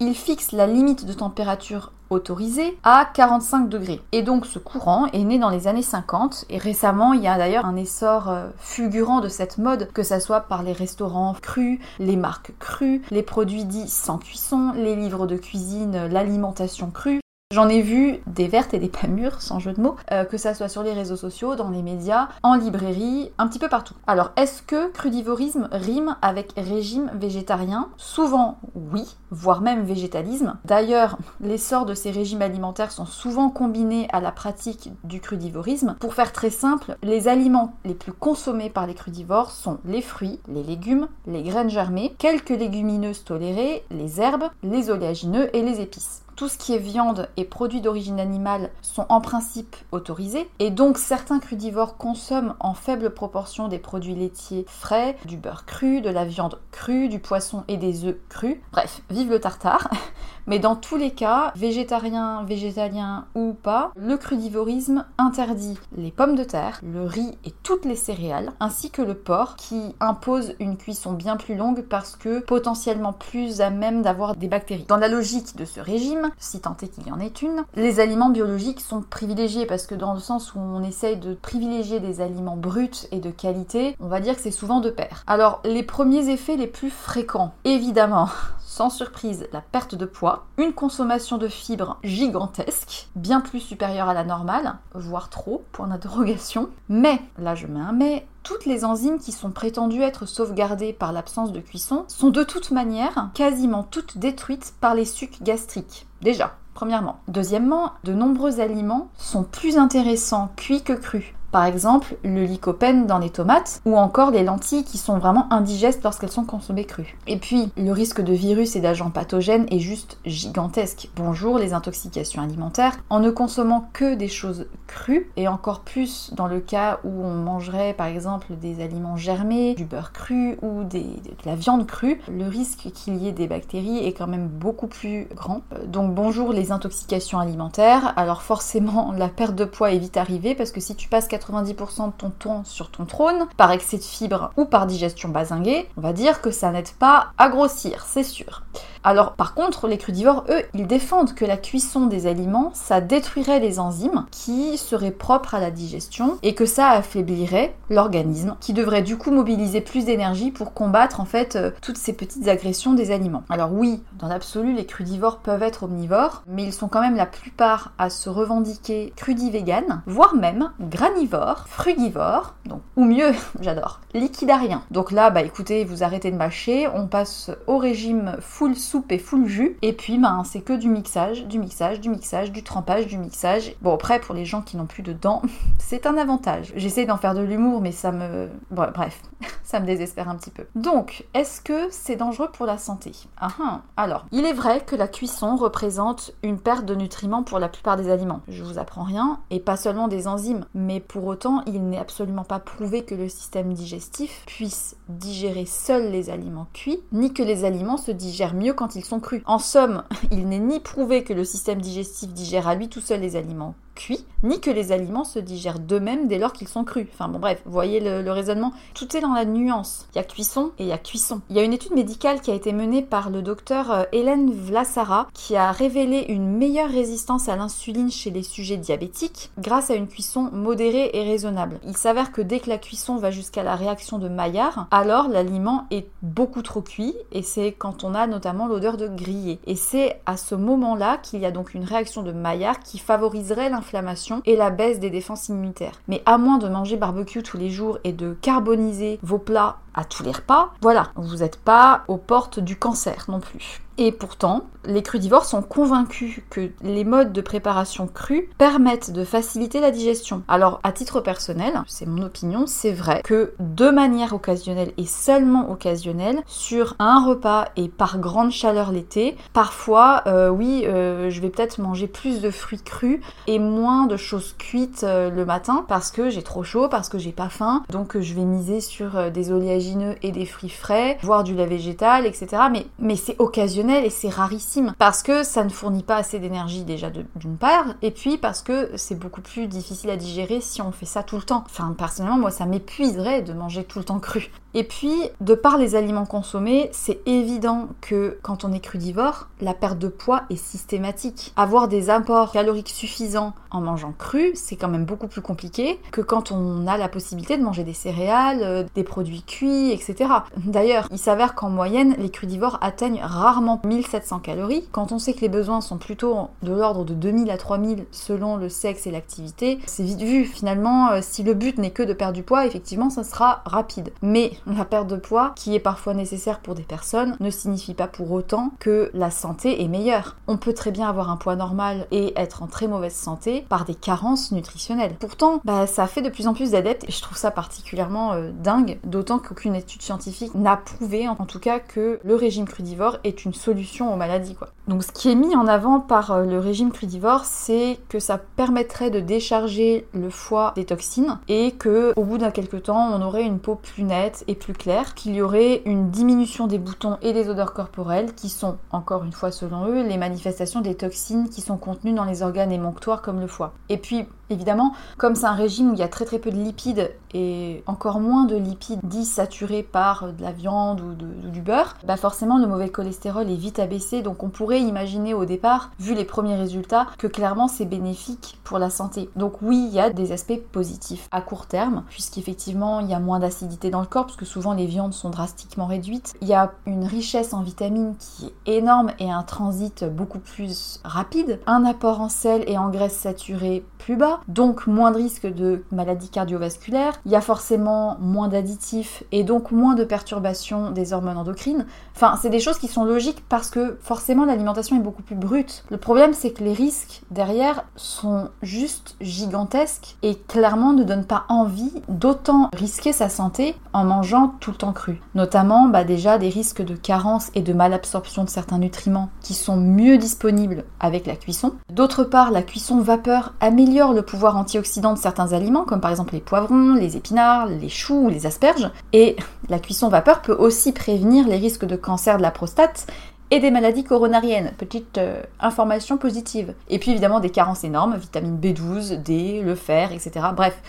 Il 0.00 0.14
fixe 0.14 0.52
la 0.52 0.66
limite 0.66 1.04
de 1.06 1.12
température 1.12 1.92
autorisée 2.10 2.76
à 2.82 3.08
45 3.14 3.68
degrés. 3.68 4.00
Et 4.12 4.22
donc 4.22 4.44
ce 4.44 4.58
courant 4.58 5.06
est 5.12 5.24
né 5.24 5.38
dans 5.38 5.48
les 5.48 5.68
années 5.68 5.82
50 5.82 6.46
et 6.50 6.58
récemment 6.58 7.12
il 7.12 7.22
y 7.22 7.28
a 7.28 7.38
d'ailleurs 7.38 7.64
un 7.64 7.76
essor 7.76 8.28
euh, 8.28 8.48
fulgurant 8.58 9.20
de 9.20 9.28
cette 9.28 9.58
mode, 9.58 9.90
que 9.92 10.02
ça 10.02 10.20
soit 10.20 10.40
par 10.40 10.62
les 10.62 10.72
restaurants 10.72 11.34
crus, 11.40 11.78
les 11.98 12.16
marques 12.16 12.52
crues, 12.58 13.02
les 13.10 13.22
produits 13.22 13.64
dits 13.64 13.88
sans 13.88 14.18
cuisson, 14.18 14.72
les 14.74 14.96
livres 14.96 15.26
de 15.26 15.36
cuisine, 15.36 16.08
l'alimentation 16.10 16.90
crue. 16.90 17.20
J'en 17.52 17.68
ai 17.68 17.82
vu 17.82 18.20
des 18.28 18.46
vertes 18.46 18.74
et 18.74 18.78
des 18.78 18.88
pas 18.88 19.08
mûres, 19.08 19.42
sans 19.42 19.58
jeu 19.58 19.72
de 19.72 19.80
mots, 19.80 19.96
euh, 20.12 20.24
que 20.24 20.36
ça 20.38 20.54
soit 20.54 20.68
sur 20.68 20.84
les 20.84 20.92
réseaux 20.92 21.16
sociaux, 21.16 21.56
dans 21.56 21.70
les 21.70 21.82
médias, 21.82 22.28
en 22.44 22.54
librairie, 22.54 23.32
un 23.38 23.48
petit 23.48 23.58
peu 23.58 23.68
partout. 23.68 23.94
Alors, 24.06 24.30
est-ce 24.36 24.62
que 24.62 24.88
crudivorisme 24.92 25.68
rime 25.72 26.14
avec 26.22 26.52
régime 26.56 27.10
végétarien? 27.12 27.88
Souvent 27.96 28.60
oui, 28.76 29.16
voire 29.32 29.62
même 29.62 29.82
végétalisme. 29.82 30.58
D'ailleurs, 30.64 31.18
l'essor 31.40 31.86
de 31.86 31.94
ces 31.94 32.12
régimes 32.12 32.42
alimentaires 32.42 32.92
sont 32.92 33.04
souvent 33.04 33.50
combinés 33.50 34.06
à 34.12 34.20
la 34.20 34.30
pratique 34.30 34.92
du 35.02 35.20
crudivorisme. 35.20 35.96
Pour 35.98 36.14
faire 36.14 36.30
très 36.30 36.50
simple, 36.50 36.98
les 37.02 37.26
aliments 37.26 37.74
les 37.84 37.94
plus 37.94 38.12
consommés 38.12 38.70
par 38.70 38.86
les 38.86 38.94
crudivores 38.94 39.50
sont 39.50 39.78
les 39.84 40.02
fruits, 40.02 40.38
les 40.46 40.62
légumes, 40.62 41.08
les 41.26 41.42
graines 41.42 41.68
germées, 41.68 42.14
quelques 42.16 42.50
légumineuses 42.50 43.24
tolérées, 43.24 43.82
les 43.90 44.20
herbes, 44.20 44.50
les 44.62 44.88
oléagineux 44.88 45.50
et 45.52 45.62
les 45.62 45.80
épices 45.80 46.22
tout 46.40 46.48
ce 46.48 46.56
qui 46.56 46.72
est 46.72 46.78
viande 46.78 47.28
et 47.36 47.44
produits 47.44 47.82
d'origine 47.82 48.18
animale 48.18 48.70
sont 48.80 49.04
en 49.10 49.20
principe 49.20 49.76
autorisés, 49.92 50.48
et 50.58 50.70
donc 50.70 50.96
certains 50.96 51.38
crudivores 51.38 51.98
consomment 51.98 52.54
en 52.60 52.72
faible 52.72 53.10
proportion 53.10 53.68
des 53.68 53.78
produits 53.78 54.14
laitiers 54.14 54.64
frais, 54.66 55.18
du 55.26 55.36
beurre 55.36 55.66
cru, 55.66 56.00
de 56.00 56.08
la 56.08 56.24
viande 56.24 56.58
crue, 56.70 57.10
du 57.10 57.18
poisson 57.18 57.64
et 57.68 57.76
des 57.76 58.06
œufs 58.06 58.16
crus. 58.30 58.56
Bref, 58.72 59.02
vive 59.10 59.28
le 59.28 59.38
tartare 59.38 59.90
Mais 60.46 60.58
dans 60.58 60.74
tous 60.74 60.96
les 60.96 61.12
cas, 61.12 61.52
végétarien, 61.54 62.42
végétalien 62.44 63.26
ou 63.34 63.52
pas, 63.52 63.92
le 63.94 64.16
crudivorisme 64.16 65.04
interdit 65.18 65.78
les 65.96 66.10
pommes 66.10 66.34
de 66.34 66.44
terre, 66.44 66.80
le 66.82 67.04
riz 67.04 67.38
et 67.44 67.52
toutes 67.62 67.84
les 67.84 67.94
céréales, 67.94 68.52
ainsi 68.58 68.90
que 68.90 69.02
le 69.02 69.14
porc, 69.14 69.56
qui 69.56 69.94
impose 70.00 70.54
une 70.58 70.76
cuisson 70.76 71.12
bien 71.12 71.36
plus 71.36 71.54
longue 71.54 71.82
parce 71.82 72.16
que 72.16 72.40
potentiellement 72.40 73.12
plus 73.12 73.60
à 73.60 73.70
même 73.70 74.02
d'avoir 74.02 74.34
des 74.34 74.48
bactéries. 74.48 74.86
Dans 74.88 74.96
la 74.96 75.08
logique 75.08 75.56
de 75.56 75.64
ce 75.64 75.80
régime, 75.80 76.29
si 76.38 76.60
tant 76.60 76.76
est 76.82 76.88
qu'il 76.88 77.06
y 77.06 77.12
en 77.12 77.20
ait 77.20 77.28
une, 77.28 77.64
les 77.74 78.00
aliments 78.00 78.30
biologiques 78.30 78.80
sont 78.80 79.02
privilégiés 79.02 79.66
parce 79.66 79.86
que 79.86 79.94
dans 79.94 80.14
le 80.14 80.20
sens 80.20 80.54
où 80.54 80.58
on 80.58 80.82
essaye 80.82 81.16
de 81.16 81.34
privilégier 81.34 82.00
des 82.00 82.20
aliments 82.20 82.56
bruts 82.56 83.06
et 83.12 83.20
de 83.20 83.30
qualité, 83.30 83.96
on 84.00 84.08
va 84.08 84.20
dire 84.20 84.36
que 84.36 84.42
c'est 84.42 84.50
souvent 84.50 84.80
de 84.80 84.90
pair. 84.90 85.24
Alors 85.26 85.60
les 85.64 85.82
premiers 85.82 86.30
effets 86.30 86.56
les 86.56 86.66
plus 86.66 86.90
fréquents, 86.90 87.54
évidemment, 87.64 88.28
sans 88.70 88.88
surprise 88.88 89.48
la 89.52 89.62
perte 89.62 89.96
de 89.96 90.06
poids, 90.06 90.46
une 90.56 90.72
consommation 90.72 91.38
de 91.38 91.48
fibres 91.48 91.98
gigantesque, 92.04 93.08
bien 93.16 93.40
plus 93.40 93.58
supérieure 93.58 94.08
à 94.08 94.14
la 94.14 94.22
normale, 94.22 94.76
voire 94.94 95.28
trop, 95.28 95.64
point 95.72 95.88
d'interrogation. 95.88 96.68
Mais, 96.88 97.20
là 97.36 97.56
je 97.56 97.66
mets 97.66 97.80
un 97.80 97.92
mais, 97.92 98.28
toutes 98.44 98.66
les 98.66 98.84
enzymes 98.84 99.18
qui 99.18 99.32
sont 99.32 99.50
prétendues 99.50 100.02
être 100.02 100.24
sauvegardées 100.24 100.92
par 100.92 101.12
l'absence 101.12 101.50
de 101.50 101.58
cuisson 101.58 102.04
sont 102.06 102.30
de 102.30 102.44
toute 102.44 102.70
manière 102.70 103.30
quasiment 103.34 103.82
toutes 103.82 104.18
détruites 104.18 104.72
par 104.80 104.94
les 104.94 105.04
sucs 105.04 105.42
gastriques. 105.42 106.06
Déjà, 106.22 106.54
premièrement. 106.72 107.18
Deuxièmement, 107.26 107.94
de 108.04 108.14
nombreux 108.14 108.60
aliments 108.60 109.08
sont 109.18 109.42
plus 109.42 109.78
intéressants 109.78 110.52
cuits 110.54 110.82
que 110.82 110.92
crus. 110.92 111.34
Par 111.52 111.64
exemple, 111.64 112.16
le 112.22 112.44
lycopène 112.44 113.06
dans 113.06 113.18
les 113.18 113.30
tomates 113.30 113.80
ou 113.84 113.96
encore 113.96 114.30
les 114.30 114.44
lentilles 114.44 114.84
qui 114.84 114.98
sont 114.98 115.18
vraiment 115.18 115.52
indigestes 115.52 116.04
lorsqu'elles 116.04 116.30
sont 116.30 116.44
consommées 116.44 116.84
crues. 116.84 117.16
Et 117.26 117.38
puis, 117.38 117.72
le 117.76 117.90
risque 117.90 118.20
de 118.20 118.32
virus 118.32 118.76
et 118.76 118.80
d'agents 118.80 119.10
pathogènes 119.10 119.66
est 119.70 119.80
juste 119.80 120.18
gigantesque. 120.24 121.08
Bonjour 121.16 121.58
les 121.58 121.72
intoxications 121.72 122.40
alimentaires. 122.40 122.98
En 123.10 123.18
ne 123.18 123.30
consommant 123.30 123.88
que 123.92 124.14
des 124.14 124.28
choses 124.28 124.66
crues 124.86 125.30
et 125.36 125.48
encore 125.48 125.80
plus 125.80 126.32
dans 126.34 126.46
le 126.46 126.60
cas 126.60 127.00
où 127.02 127.08
on 127.08 127.34
mangerait 127.34 127.94
par 127.94 128.06
exemple 128.06 128.54
des 128.60 128.82
aliments 128.82 129.16
germés, 129.16 129.74
du 129.74 129.84
beurre 129.84 130.12
cru 130.12 130.56
ou 130.62 130.84
de 130.84 131.02
la 131.44 131.56
viande 131.56 131.86
crue, 131.86 132.20
le 132.30 132.46
risque 132.46 132.90
qu'il 132.94 133.16
y 133.16 133.26
ait 133.26 133.32
des 133.32 133.48
bactéries 133.48 134.06
est 134.06 134.12
quand 134.12 134.28
même 134.28 134.46
beaucoup 134.46 134.86
plus 134.86 135.26
grand. 135.34 135.62
Donc 135.86 136.14
bonjour 136.14 136.52
les 136.52 136.70
intoxications 136.70 137.40
alimentaires. 137.40 138.12
Alors 138.16 138.42
forcément, 138.42 139.12
la 139.12 139.28
perte 139.28 139.56
de 139.56 139.64
poids 139.64 139.92
est 139.92 139.98
vite 139.98 140.16
arrivée 140.16 140.54
parce 140.54 140.70
que 140.70 140.80
si 140.80 140.94
tu 140.94 141.08
passes 141.08 141.26
90% 141.40 142.06
de 142.06 142.12
ton 142.12 142.30
temps 142.30 142.62
sur 142.64 142.90
ton 142.90 143.04
trône, 143.04 143.46
par 143.56 143.72
excès 143.72 143.98
de 143.98 144.02
fibres 144.02 144.52
ou 144.56 144.64
par 144.64 144.86
digestion 144.86 145.28
basinguée, 145.28 145.88
on 145.96 146.00
va 146.00 146.12
dire 146.12 146.40
que 146.40 146.50
ça 146.50 146.70
n'aide 146.70 146.90
pas 146.98 147.28
à 147.38 147.48
grossir, 147.48 148.04
c'est 148.06 148.22
sûr. 148.22 148.62
Alors 149.02 149.32
par 149.32 149.54
contre, 149.54 149.88
les 149.88 149.96
crudivores, 149.96 150.44
eux, 150.50 150.62
ils 150.74 150.86
défendent 150.86 151.34
que 151.34 151.46
la 151.46 151.56
cuisson 151.56 152.06
des 152.06 152.26
aliments, 152.26 152.70
ça 152.74 153.00
détruirait 153.00 153.60
les 153.60 153.80
enzymes 153.80 154.26
qui 154.30 154.76
seraient 154.76 155.10
propres 155.10 155.54
à 155.54 155.60
la 155.60 155.70
digestion 155.70 156.36
et 156.42 156.54
que 156.54 156.66
ça 156.66 156.90
affaiblirait 156.90 157.74
l'organisme 157.88 158.56
qui 158.60 158.74
devrait 158.74 159.02
du 159.02 159.16
coup 159.16 159.30
mobiliser 159.30 159.80
plus 159.80 160.04
d'énergie 160.04 160.50
pour 160.50 160.74
combattre 160.74 161.20
en 161.20 161.24
fait 161.24 161.56
euh, 161.56 161.70
toutes 161.80 161.96
ces 161.96 162.12
petites 162.12 162.48
agressions 162.48 162.92
des 162.92 163.10
aliments. 163.10 163.44
Alors 163.48 163.72
oui, 163.72 164.02
dans 164.18 164.28
l'absolu, 164.28 164.74
les 164.74 164.84
crudivores 164.84 165.38
peuvent 165.38 165.62
être 165.62 165.84
omnivores, 165.84 166.42
mais 166.46 166.64
ils 166.64 166.72
sont 166.72 166.88
quand 166.88 167.00
même 167.00 167.16
la 167.16 167.26
plupart 167.26 167.92
à 167.98 168.10
se 168.10 168.28
revendiquer 168.28 169.12
crudivéganes, 169.16 170.02
voire 170.06 170.34
même 170.34 170.72
granivores, 170.80 171.29
frugivores, 171.66 172.54
donc 172.66 172.82
ou 172.96 173.04
mieux, 173.04 173.32
j'adore, 173.60 174.00
liquidariens. 174.14 174.82
Donc 174.90 175.12
là, 175.12 175.30
bah 175.30 175.42
écoutez, 175.42 175.84
vous 175.84 176.02
arrêtez 176.02 176.30
de 176.30 176.36
mâcher, 176.36 176.88
on 176.94 177.06
passe 177.06 177.50
au 177.66 177.78
régime 177.78 178.36
full 178.40 178.76
soupe 178.76 179.12
et 179.12 179.18
full 179.18 179.46
jus. 179.46 179.76
Et 179.82 179.92
puis, 179.92 180.18
ben, 180.18 180.42
c'est 180.44 180.60
que 180.60 180.72
du 180.72 180.88
mixage, 180.88 181.46
du 181.46 181.58
mixage, 181.58 182.00
du 182.00 182.10
mixage, 182.10 182.52
du 182.52 182.62
trempage, 182.62 183.06
du 183.06 183.18
mixage. 183.18 183.74
Bon, 183.82 183.94
après, 183.94 184.20
pour 184.20 184.34
les 184.34 184.44
gens 184.44 184.62
qui 184.62 184.76
n'ont 184.76 184.86
plus 184.86 185.02
de 185.02 185.12
dents, 185.12 185.42
c'est 185.78 186.06
un 186.06 186.16
avantage. 186.16 186.72
J'essaie 186.76 187.06
d'en 187.06 187.16
faire 187.16 187.34
de 187.34 187.40
l'humour, 187.40 187.80
mais 187.80 187.92
ça 187.92 188.12
me... 188.12 188.48
bref, 188.70 189.22
ça 189.62 189.80
me 189.80 189.86
désespère 189.86 190.28
un 190.28 190.36
petit 190.36 190.50
peu. 190.50 190.66
Donc, 190.74 191.24
est-ce 191.34 191.60
que 191.60 191.88
c'est 191.90 192.16
dangereux 192.16 192.50
pour 192.52 192.66
la 192.66 192.78
santé? 192.78 193.12
Ah, 193.38 193.48
ah, 193.60 193.80
Alors, 193.96 194.26
il 194.32 194.44
est 194.44 194.52
vrai 194.52 194.80
que 194.80 194.96
la 194.96 195.08
cuisson 195.08 195.56
représente 195.56 196.32
une 196.42 196.58
perte 196.58 196.84
de 196.84 196.94
nutriments 196.94 197.42
pour 197.42 197.58
la 197.58 197.68
plupart 197.68 197.96
des 197.96 198.10
aliments. 198.10 198.40
Je 198.48 198.62
vous 198.62 198.78
apprends 198.78 199.04
rien, 199.04 199.40
et 199.50 199.60
pas 199.60 199.76
seulement 199.76 200.08
des 200.08 200.26
enzymes, 200.26 200.64
mais 200.74 201.00
pour 201.00 201.19
autant, 201.26 201.62
il 201.66 201.88
n'est 201.88 201.98
absolument 201.98 202.44
pas 202.44 202.58
prouvé 202.58 203.04
que 203.04 203.14
le 203.14 203.28
système 203.28 203.72
digestif 203.72 204.42
puisse 204.46 204.96
digérer 205.08 205.66
seul 205.66 206.10
les 206.10 206.30
aliments 206.30 206.68
cuits, 206.72 207.00
ni 207.12 207.32
que 207.32 207.42
les 207.42 207.64
aliments 207.64 207.96
se 207.96 208.10
digèrent 208.10 208.54
mieux 208.54 208.74
quand 208.74 208.96
ils 208.96 209.04
sont 209.04 209.20
crus. 209.20 209.42
En 209.46 209.58
somme, 209.58 210.04
il 210.30 210.48
n'est 210.48 210.58
ni 210.58 210.80
prouvé 210.80 211.24
que 211.24 211.32
le 211.32 211.44
système 211.44 211.80
digestif 211.80 212.32
digère 212.32 212.68
à 212.68 212.74
lui 212.74 212.88
tout 212.88 213.00
seul 213.00 213.20
les 213.20 213.36
aliments 213.36 213.74
cuits, 213.94 214.24
ni 214.42 214.60
que 214.60 214.70
les 214.70 214.92
aliments 214.92 215.24
se 215.24 215.38
digèrent 215.38 215.78
d'eux-mêmes 215.78 216.26
dès 216.26 216.38
lors 216.38 216.52
qu'ils 216.52 216.68
sont 216.68 216.84
crus. 216.84 217.06
Enfin 217.12 217.28
bon 217.28 217.38
bref, 217.38 217.60
voyez 217.66 218.00
le, 218.00 218.30
raisonnement. 218.30 218.72
Tout 218.94 219.16
est 219.16 219.20
dans 219.20 219.34
la 219.34 219.44
nuance. 219.44 220.06
Il 220.14 220.16
y 220.16 220.20
a 220.20 220.24
cuisson 220.24 220.72
et 220.78 220.84
il 220.84 220.88
y 220.88 220.92
a 220.92 220.98
cuisson. 220.98 221.42
Il 221.50 221.56
y 221.56 221.58
a 221.58 221.62
une 221.62 221.72
étude 221.72 221.94
médicale 221.94 222.40
qui 222.40 222.50
a 222.50 222.54
été 222.54 222.72
menée 222.72 223.02
par 223.02 223.28
le 223.30 223.42
docteur 223.42 223.90
euh, 223.90 224.04
Hélène 224.12 224.52
Vlasara 224.52 225.28
qui 225.34 225.56
a 225.56 225.70
révélé 225.72 226.26
une 226.28 226.56
meilleure 226.56 226.90
résistance 226.90 227.48
à 227.48 227.56
l'insuline 227.56 228.10
chez 228.10 228.30
les 228.30 228.42
sujets 228.42 228.76
diabétiques 228.76 229.50
grâce 229.58 229.90
à 229.90 229.94
une 229.94 230.08
cuisson 230.08 230.48
modérée 230.52 231.09
raisonnable. 231.14 231.78
Il 231.84 231.96
s'avère 231.96 232.32
que 232.32 232.42
dès 232.42 232.60
que 232.60 232.68
la 232.68 232.78
cuisson 232.78 233.16
va 233.16 233.30
jusqu'à 233.30 233.62
la 233.62 233.76
réaction 233.76 234.18
de 234.18 234.28
Maillard, 234.28 234.86
alors 234.90 235.28
l'aliment 235.28 235.86
est 235.90 236.08
beaucoup 236.22 236.62
trop 236.62 236.82
cuit 236.82 237.14
et 237.32 237.42
c'est 237.42 237.72
quand 237.72 238.04
on 238.04 238.14
a 238.14 238.26
notamment 238.26 238.66
l'odeur 238.66 238.96
de 238.96 239.08
grillé. 239.08 239.60
Et 239.66 239.76
c'est 239.76 240.20
à 240.26 240.36
ce 240.36 240.54
moment-là 240.54 241.18
qu'il 241.18 241.40
y 241.40 241.46
a 241.46 241.50
donc 241.50 241.74
une 241.74 241.84
réaction 241.84 242.22
de 242.22 242.32
Maillard 242.32 242.80
qui 242.80 242.98
favoriserait 242.98 243.70
l'inflammation 243.70 244.42
et 244.44 244.56
la 244.56 244.70
baisse 244.70 245.00
des 245.00 245.10
défenses 245.10 245.48
immunitaires. 245.48 246.00
Mais 246.08 246.22
à 246.26 246.38
moins 246.38 246.58
de 246.58 246.68
manger 246.68 246.96
barbecue 246.96 247.42
tous 247.42 247.56
les 247.56 247.70
jours 247.70 247.98
et 248.04 248.12
de 248.12 248.36
carboniser 248.40 249.18
vos 249.22 249.38
plats 249.38 249.78
à 249.94 250.04
tous 250.04 250.22
les 250.22 250.32
repas, 250.32 250.72
voilà, 250.82 251.08
vous 251.16 251.36
n'êtes 251.36 251.58
pas 251.58 252.04
aux 252.08 252.16
portes 252.16 252.60
du 252.60 252.76
cancer 252.76 253.26
non 253.28 253.40
plus. 253.40 253.80
Et 254.00 254.12
pourtant, 254.12 254.62
les 254.86 255.02
crudivores 255.02 255.44
sont 255.44 255.60
convaincus 255.60 256.40
que 256.48 256.70
les 256.82 257.04
modes 257.04 257.34
de 257.34 257.42
préparation 257.42 258.06
crus 258.06 258.44
permettent 258.56 259.10
de 259.10 259.24
faciliter 259.24 259.78
la 259.78 259.90
digestion. 259.90 260.42
Alors, 260.48 260.80
à 260.84 260.92
titre 260.92 261.20
personnel, 261.20 261.82
c'est 261.86 262.06
mon 262.06 262.22
opinion, 262.22 262.64
c'est 262.66 262.92
vrai 262.92 263.20
que 263.22 263.52
de 263.58 263.90
manière 263.90 264.32
occasionnelle 264.32 264.92
et 264.96 265.04
seulement 265.04 265.70
occasionnelle, 265.70 266.40
sur 266.46 266.96
un 266.98 267.22
repas 267.22 267.66
et 267.76 267.90
par 267.90 268.18
grande 268.18 268.52
chaleur 268.52 268.90
l'été, 268.90 269.36
parfois, 269.52 270.22
euh, 270.26 270.48
oui, 270.48 270.84
euh, 270.86 271.28
je 271.28 271.40
vais 271.42 271.50
peut-être 271.50 271.78
manger 271.78 272.06
plus 272.06 272.40
de 272.40 272.50
fruits 272.50 272.80
crus 272.80 273.20
et 273.48 273.58
moins 273.58 274.06
de 274.06 274.16
choses 274.16 274.54
cuites 274.56 275.04
euh, 275.04 275.28
le 275.28 275.44
matin 275.44 275.84
parce 275.88 276.10
que 276.10 276.30
j'ai 276.30 276.42
trop 276.42 276.62
chaud, 276.62 276.88
parce 276.88 277.10
que 277.10 277.18
j'ai 277.18 277.32
pas 277.32 277.50
faim, 277.50 277.82
donc 277.90 278.18
je 278.18 278.32
vais 278.32 278.46
miser 278.46 278.80
sur 278.80 279.30
des 279.30 279.52
oléagineux 279.52 279.79
et 280.22 280.32
des 280.32 280.46
fruits 280.46 280.70
frais, 280.70 281.18
voire 281.22 281.44
du 281.44 281.54
lait 281.54 281.66
végétal, 281.66 282.26
etc. 282.26 282.62
Mais, 282.70 282.86
mais 282.98 283.16
c'est 283.16 283.40
occasionnel 283.40 284.04
et 284.04 284.10
c'est 284.10 284.28
rarissime 284.28 284.94
parce 284.98 285.22
que 285.22 285.42
ça 285.42 285.64
ne 285.64 285.70
fournit 285.70 286.02
pas 286.02 286.16
assez 286.16 286.38
d'énergie 286.38 286.84
déjà 286.84 287.10
d'une 287.10 287.56
part 287.56 287.94
et 288.02 288.10
puis 288.10 288.38
parce 288.38 288.62
que 288.62 288.90
c'est 288.96 289.18
beaucoup 289.18 289.40
plus 289.40 289.66
difficile 289.66 290.10
à 290.10 290.16
digérer 290.16 290.60
si 290.60 290.82
on 290.82 290.92
fait 290.92 291.06
ça 291.06 291.22
tout 291.22 291.36
le 291.36 291.42
temps. 291.42 291.64
Enfin 291.66 291.94
personnellement 291.96 292.38
moi 292.38 292.50
ça 292.50 292.66
m'épuiserait 292.66 293.42
de 293.42 293.52
manger 293.52 293.84
tout 293.84 293.98
le 293.98 294.04
temps 294.04 294.20
cru. 294.20 294.50
Et 294.72 294.84
puis, 294.84 295.12
de 295.40 295.54
par 295.54 295.78
les 295.78 295.96
aliments 295.96 296.26
consommés, 296.26 296.90
c'est 296.92 297.26
évident 297.26 297.88
que 298.00 298.38
quand 298.42 298.64
on 298.64 298.72
est 298.72 298.80
crudivore, 298.80 299.48
la 299.60 299.74
perte 299.74 299.98
de 299.98 300.06
poids 300.06 300.42
est 300.48 300.56
systématique. 300.56 301.52
Avoir 301.56 301.88
des 301.88 302.08
apports 302.08 302.52
caloriques 302.52 302.90
suffisants 302.90 303.52
en 303.72 303.80
mangeant 303.80 304.12
cru, 304.16 304.52
c'est 304.54 304.76
quand 304.76 304.88
même 304.88 305.04
beaucoup 305.04 305.26
plus 305.26 305.42
compliqué 305.42 305.98
que 306.12 306.20
quand 306.20 306.52
on 306.52 306.86
a 306.86 306.96
la 306.96 307.08
possibilité 307.08 307.56
de 307.56 307.64
manger 307.64 307.82
des 307.82 307.94
céréales, 307.94 308.62
euh, 308.62 308.84
des 308.94 309.02
produits 309.02 309.42
cuits 309.42 309.69
etc. 309.70 310.30
D'ailleurs, 310.56 311.08
il 311.10 311.18
s'avère 311.18 311.54
qu'en 311.54 311.70
moyenne, 311.70 312.14
les 312.18 312.30
crudivores 312.30 312.78
atteignent 312.80 313.20
rarement 313.22 313.80
1700 313.84 314.40
calories. 314.40 314.88
Quand 314.92 315.12
on 315.12 315.18
sait 315.18 315.32
que 315.32 315.40
les 315.40 315.48
besoins 315.48 315.80
sont 315.80 315.98
plutôt 315.98 316.48
de 316.62 316.72
l'ordre 316.72 317.04
de 317.04 317.14
2000 317.14 317.50
à 317.50 317.56
3000 317.56 318.06
selon 318.10 318.56
le 318.56 318.68
sexe 318.68 319.06
et 319.06 319.10
l'activité, 319.10 319.78
c'est 319.86 320.02
vite 320.02 320.20
vu. 320.20 320.44
Finalement, 320.44 321.10
euh, 321.10 321.18
si 321.22 321.42
le 321.42 321.54
but 321.54 321.78
n'est 321.78 321.90
que 321.90 322.02
de 322.02 322.12
perdre 322.12 322.34
du 322.34 322.42
poids, 322.42 322.66
effectivement, 322.66 323.10
ça 323.10 323.24
sera 323.24 323.62
rapide. 323.64 324.12
Mais 324.22 324.52
la 324.66 324.84
perte 324.84 325.08
de 325.08 325.16
poids, 325.16 325.52
qui 325.56 325.74
est 325.74 325.80
parfois 325.80 326.14
nécessaire 326.14 326.60
pour 326.60 326.74
des 326.74 326.82
personnes, 326.82 327.36
ne 327.40 327.50
signifie 327.50 327.94
pas 327.94 328.08
pour 328.08 328.30
autant 328.32 328.72
que 328.78 329.10
la 329.14 329.30
santé 329.30 329.82
est 329.82 329.88
meilleure. 329.88 330.36
On 330.46 330.56
peut 330.56 330.72
très 330.72 330.90
bien 330.90 331.08
avoir 331.08 331.30
un 331.30 331.36
poids 331.36 331.56
normal 331.56 332.06
et 332.10 332.32
être 332.36 332.62
en 332.62 332.66
très 332.66 332.88
mauvaise 332.88 333.14
santé 333.14 333.64
par 333.68 333.84
des 333.84 333.94
carences 333.94 334.52
nutritionnelles. 334.52 335.16
Pourtant, 335.18 335.60
bah, 335.64 335.86
ça 335.86 336.06
fait 336.06 336.22
de 336.22 336.28
plus 336.28 336.46
en 336.46 336.54
plus 336.54 336.72
d'adeptes 336.72 337.04
et 337.08 337.12
je 337.12 337.22
trouve 337.22 337.36
ça 337.36 337.50
particulièrement 337.50 338.32
euh, 338.32 338.50
dingue, 338.52 338.98
d'autant 339.04 339.38
qu'aucune 339.60 339.76
étude 339.76 340.00
scientifique 340.00 340.54
n'a 340.54 340.76
prouvé, 340.76 341.28
en 341.28 341.34
tout 341.44 341.60
cas, 341.60 341.80
que 341.80 342.18
le 342.24 342.34
régime 342.34 342.64
crudivore 342.64 343.18
est 343.24 343.44
une 343.44 343.52
solution 343.52 344.12
aux 344.12 344.16
maladies. 344.16 344.56
Donc 344.88 345.04
ce 345.04 345.12
qui 345.12 345.30
est 345.30 345.34
mis 345.34 345.54
en 345.54 345.66
avant 345.66 346.00
par 346.00 346.30
euh, 346.30 346.44
le 346.44 346.58
régime 346.58 346.90
crudivore, 346.90 347.44
c'est 347.44 347.98
que 348.08 348.18
ça 348.18 348.38
permettrait 348.38 349.10
de 349.10 349.20
décharger 349.20 350.06
le 350.14 350.30
foie 350.30 350.72
des 350.76 350.86
toxines 350.86 351.38
et 351.48 351.72
que 351.72 352.12
au 352.16 352.24
bout 352.24 352.38
d'un 352.38 352.50
quelques 352.50 352.84
temps, 352.84 353.10
on 353.12 353.22
aurait 353.22 353.44
une 353.44 353.58
peau 353.58 353.74
plus 353.74 354.02
nette 354.02 354.44
et 354.48 354.54
plus 354.54 354.72
claire, 354.72 355.14
qu'il 355.14 355.34
y 355.34 355.42
aurait 355.42 355.82
une 355.84 356.10
diminution 356.10 356.66
des 356.66 356.78
boutons 356.78 357.18
et 357.20 357.32
des 357.32 357.48
odeurs 357.48 357.74
corporelles 357.74 358.34
qui 358.34 358.48
sont, 358.48 358.78
encore 358.90 359.24
une 359.24 359.32
fois 359.32 359.52
selon 359.52 359.86
eux, 359.86 360.02
les 360.02 360.16
manifestations 360.16 360.80
des 360.80 360.94
toxines 360.94 361.50
qui 361.50 361.60
sont 361.60 361.76
contenues 361.76 362.14
dans 362.14 362.24
les 362.24 362.42
organes 362.42 362.72
émonctoires 362.72 363.20
comme 363.20 363.40
le 363.40 363.46
foie. 363.46 363.74
Et 363.88 363.98
puis 363.98 364.26
Évidemment, 364.50 364.92
comme 365.16 365.36
c'est 365.36 365.46
un 365.46 365.54
régime 365.54 365.90
où 365.90 365.94
il 365.94 366.00
y 366.00 366.02
a 366.02 366.08
très 366.08 366.24
très 366.24 366.40
peu 366.40 366.50
de 366.50 366.56
lipides 366.56 367.12
et 367.34 367.82
encore 367.86 368.20
moins 368.20 368.44
de 368.44 368.56
lipides 368.56 369.00
dits 369.02 369.24
saturés 369.24 369.82
par 369.82 370.32
de 370.32 370.42
la 370.42 370.52
viande 370.52 371.00
ou, 371.00 371.48
du 371.48 371.60
beurre, 371.62 371.96
bah 372.04 372.16
forcément 372.16 372.58
le 372.58 372.66
mauvais 372.66 372.88
cholestérol 372.88 373.50
est 373.50 373.56
vite 373.56 373.78
abaissé. 373.78 374.22
Donc 374.22 374.42
on 374.42 374.48
pourrait 374.48 374.80
imaginer 374.80 375.34
au 375.34 375.44
départ, 375.44 375.90
vu 375.98 376.14
les 376.14 376.24
premiers 376.24 376.56
résultats, 376.56 377.06
que 377.18 377.26
clairement 377.26 377.68
c'est 377.68 377.84
bénéfique 377.84 378.58
pour 378.64 378.78
la 378.78 378.90
santé. 378.90 379.30
Donc 379.36 379.62
oui, 379.62 379.86
il 379.88 379.94
y 379.94 380.00
a 380.00 380.10
des 380.10 380.32
aspects 380.32 380.60
positifs 380.72 381.28
à 381.30 381.40
court 381.40 381.66
terme, 381.66 382.04
puisqu'effectivement 382.08 383.00
il 383.00 383.08
y 383.08 383.14
a 383.14 383.20
moins 383.20 383.40
d'acidité 383.40 383.90
dans 383.90 384.00
le 384.00 384.06
corps, 384.06 384.26
parce 384.26 384.36
que 384.36 384.44
souvent 384.44 384.74
les 384.74 384.86
viandes 384.86 385.14
sont 385.14 385.30
drastiquement 385.30 385.86
réduites. 385.86 386.34
Il 386.40 386.48
y 386.48 386.54
a 386.54 386.72
une 386.86 387.04
richesse 387.04 387.54
en 387.54 387.62
vitamines 387.62 388.14
qui 388.18 388.52
est 388.66 388.76
énorme 388.76 389.12
et 389.18 389.30
un 389.30 389.42
transit 389.42 390.04
beaucoup 390.04 390.38
plus 390.38 391.00
rapide. 391.04 391.60
Un 391.66 391.84
apport 391.84 392.20
en 392.20 392.28
sel 392.28 392.64
et 392.66 392.78
en 392.78 392.90
graisse 392.90 393.16
saturée 393.16 393.84
plus 393.98 394.16
bas 394.16 394.40
donc 394.48 394.86
moins 394.86 395.10
de 395.10 395.16
risque 395.16 395.46
de 395.46 395.84
maladies 395.90 396.28
cardiovasculaires, 396.28 397.19
il 397.26 397.32
y 397.32 397.36
a 397.36 397.40
forcément 397.40 398.16
moins 398.20 398.48
d'additifs 398.48 399.24
et 399.32 399.44
donc 399.44 399.70
moins 399.70 399.94
de 399.94 400.04
perturbations 400.04 400.90
des 400.90 401.12
hormones 401.12 401.36
endocrines. 401.36 401.86
Enfin, 402.14 402.38
c'est 402.40 402.50
des 402.50 402.60
choses 402.60 402.78
qui 402.78 402.88
sont 402.88 403.04
logiques 403.04 403.44
parce 403.48 403.70
que 403.70 403.98
forcément 404.00 404.44
l'alimentation 404.44 404.96
est 404.96 405.00
beaucoup 405.00 405.22
plus 405.22 405.36
brute. 405.36 405.84
Le 405.90 405.96
problème 405.96 406.34
c'est 406.34 406.52
que 406.52 406.64
les 406.64 406.72
risques 406.72 407.22
derrière 407.30 407.84
sont 407.96 408.48
juste 408.62 409.16
gigantesques 409.20 410.16
et 410.22 410.36
clairement 410.36 410.92
ne 410.92 411.04
donnent 411.04 411.24
pas 411.24 411.44
envie 411.48 411.92
d'autant 412.08 412.70
risquer 412.72 413.12
sa 413.12 413.28
santé 413.28 413.74
en 413.92 414.04
mangeant 414.04 414.54
tout 414.60 414.70
le 414.70 414.76
temps 414.76 414.92
cru. 414.92 415.20
Notamment 415.34 415.88
bah, 415.88 416.04
déjà 416.04 416.38
des 416.38 416.48
risques 416.48 416.82
de 416.82 416.94
carence 416.94 417.50
et 417.54 417.62
de 417.62 417.72
malabsorption 417.72 418.44
de 418.44 418.48
certains 418.50 418.78
nutriments 418.78 419.30
qui 419.40 419.54
sont 419.54 419.76
mieux 419.76 420.18
disponibles 420.18 420.84
avec 420.98 421.26
la 421.26 421.36
cuisson. 421.36 421.74
D'autre 421.92 422.24
part, 422.24 422.50
la 422.50 422.62
cuisson 422.62 423.00
vapeur 423.00 423.54
améliore 423.60 424.12
le 424.12 424.22
pouvoir 424.22 424.56
antioxydant 424.56 425.14
de 425.14 425.18
certains 425.18 425.52
aliments, 425.52 425.84
comme 425.84 426.00
par 426.00 426.10
exemple 426.10 426.34
les 426.34 426.40
poivrons, 426.40 426.94
les 427.10 427.16
épinards, 427.16 427.66
les 427.66 427.88
choux 427.88 428.26
ou 428.26 428.28
les 428.28 428.46
asperges. 428.46 428.90
Et 429.12 429.36
la 429.68 429.78
cuisson 429.78 430.08
vapeur 430.08 430.42
peut 430.42 430.54
aussi 430.54 430.92
prévenir 430.92 431.48
les 431.48 431.56
risques 431.56 431.84
de 431.84 431.96
cancer 431.96 432.36
de 432.36 432.42
la 432.42 432.50
prostate 432.50 433.06
et 433.50 433.58
des 433.58 433.70
maladies 433.70 434.04
coronariennes. 434.04 434.72
Petite 434.78 435.18
euh, 435.18 435.42
information 435.58 436.16
positive. 436.18 436.74
Et 436.88 436.98
puis 436.98 437.10
évidemment 437.10 437.40
des 437.40 437.50
carences 437.50 437.84
énormes, 437.84 438.16
vitamine 438.16 438.58
B12, 438.58 439.22
D, 439.22 439.60
le 439.64 439.74
fer, 439.74 440.12
etc. 440.12 440.46
Bref, 440.54 440.80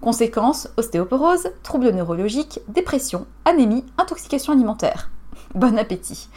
conséquences, 0.00 0.68
ostéoporose, 0.76 1.50
troubles 1.62 1.90
neurologiques, 1.90 2.60
dépression, 2.68 3.26
anémie, 3.44 3.84
intoxication 3.96 4.52
alimentaire. 4.52 5.10
Bon 5.54 5.78
appétit 5.78 6.28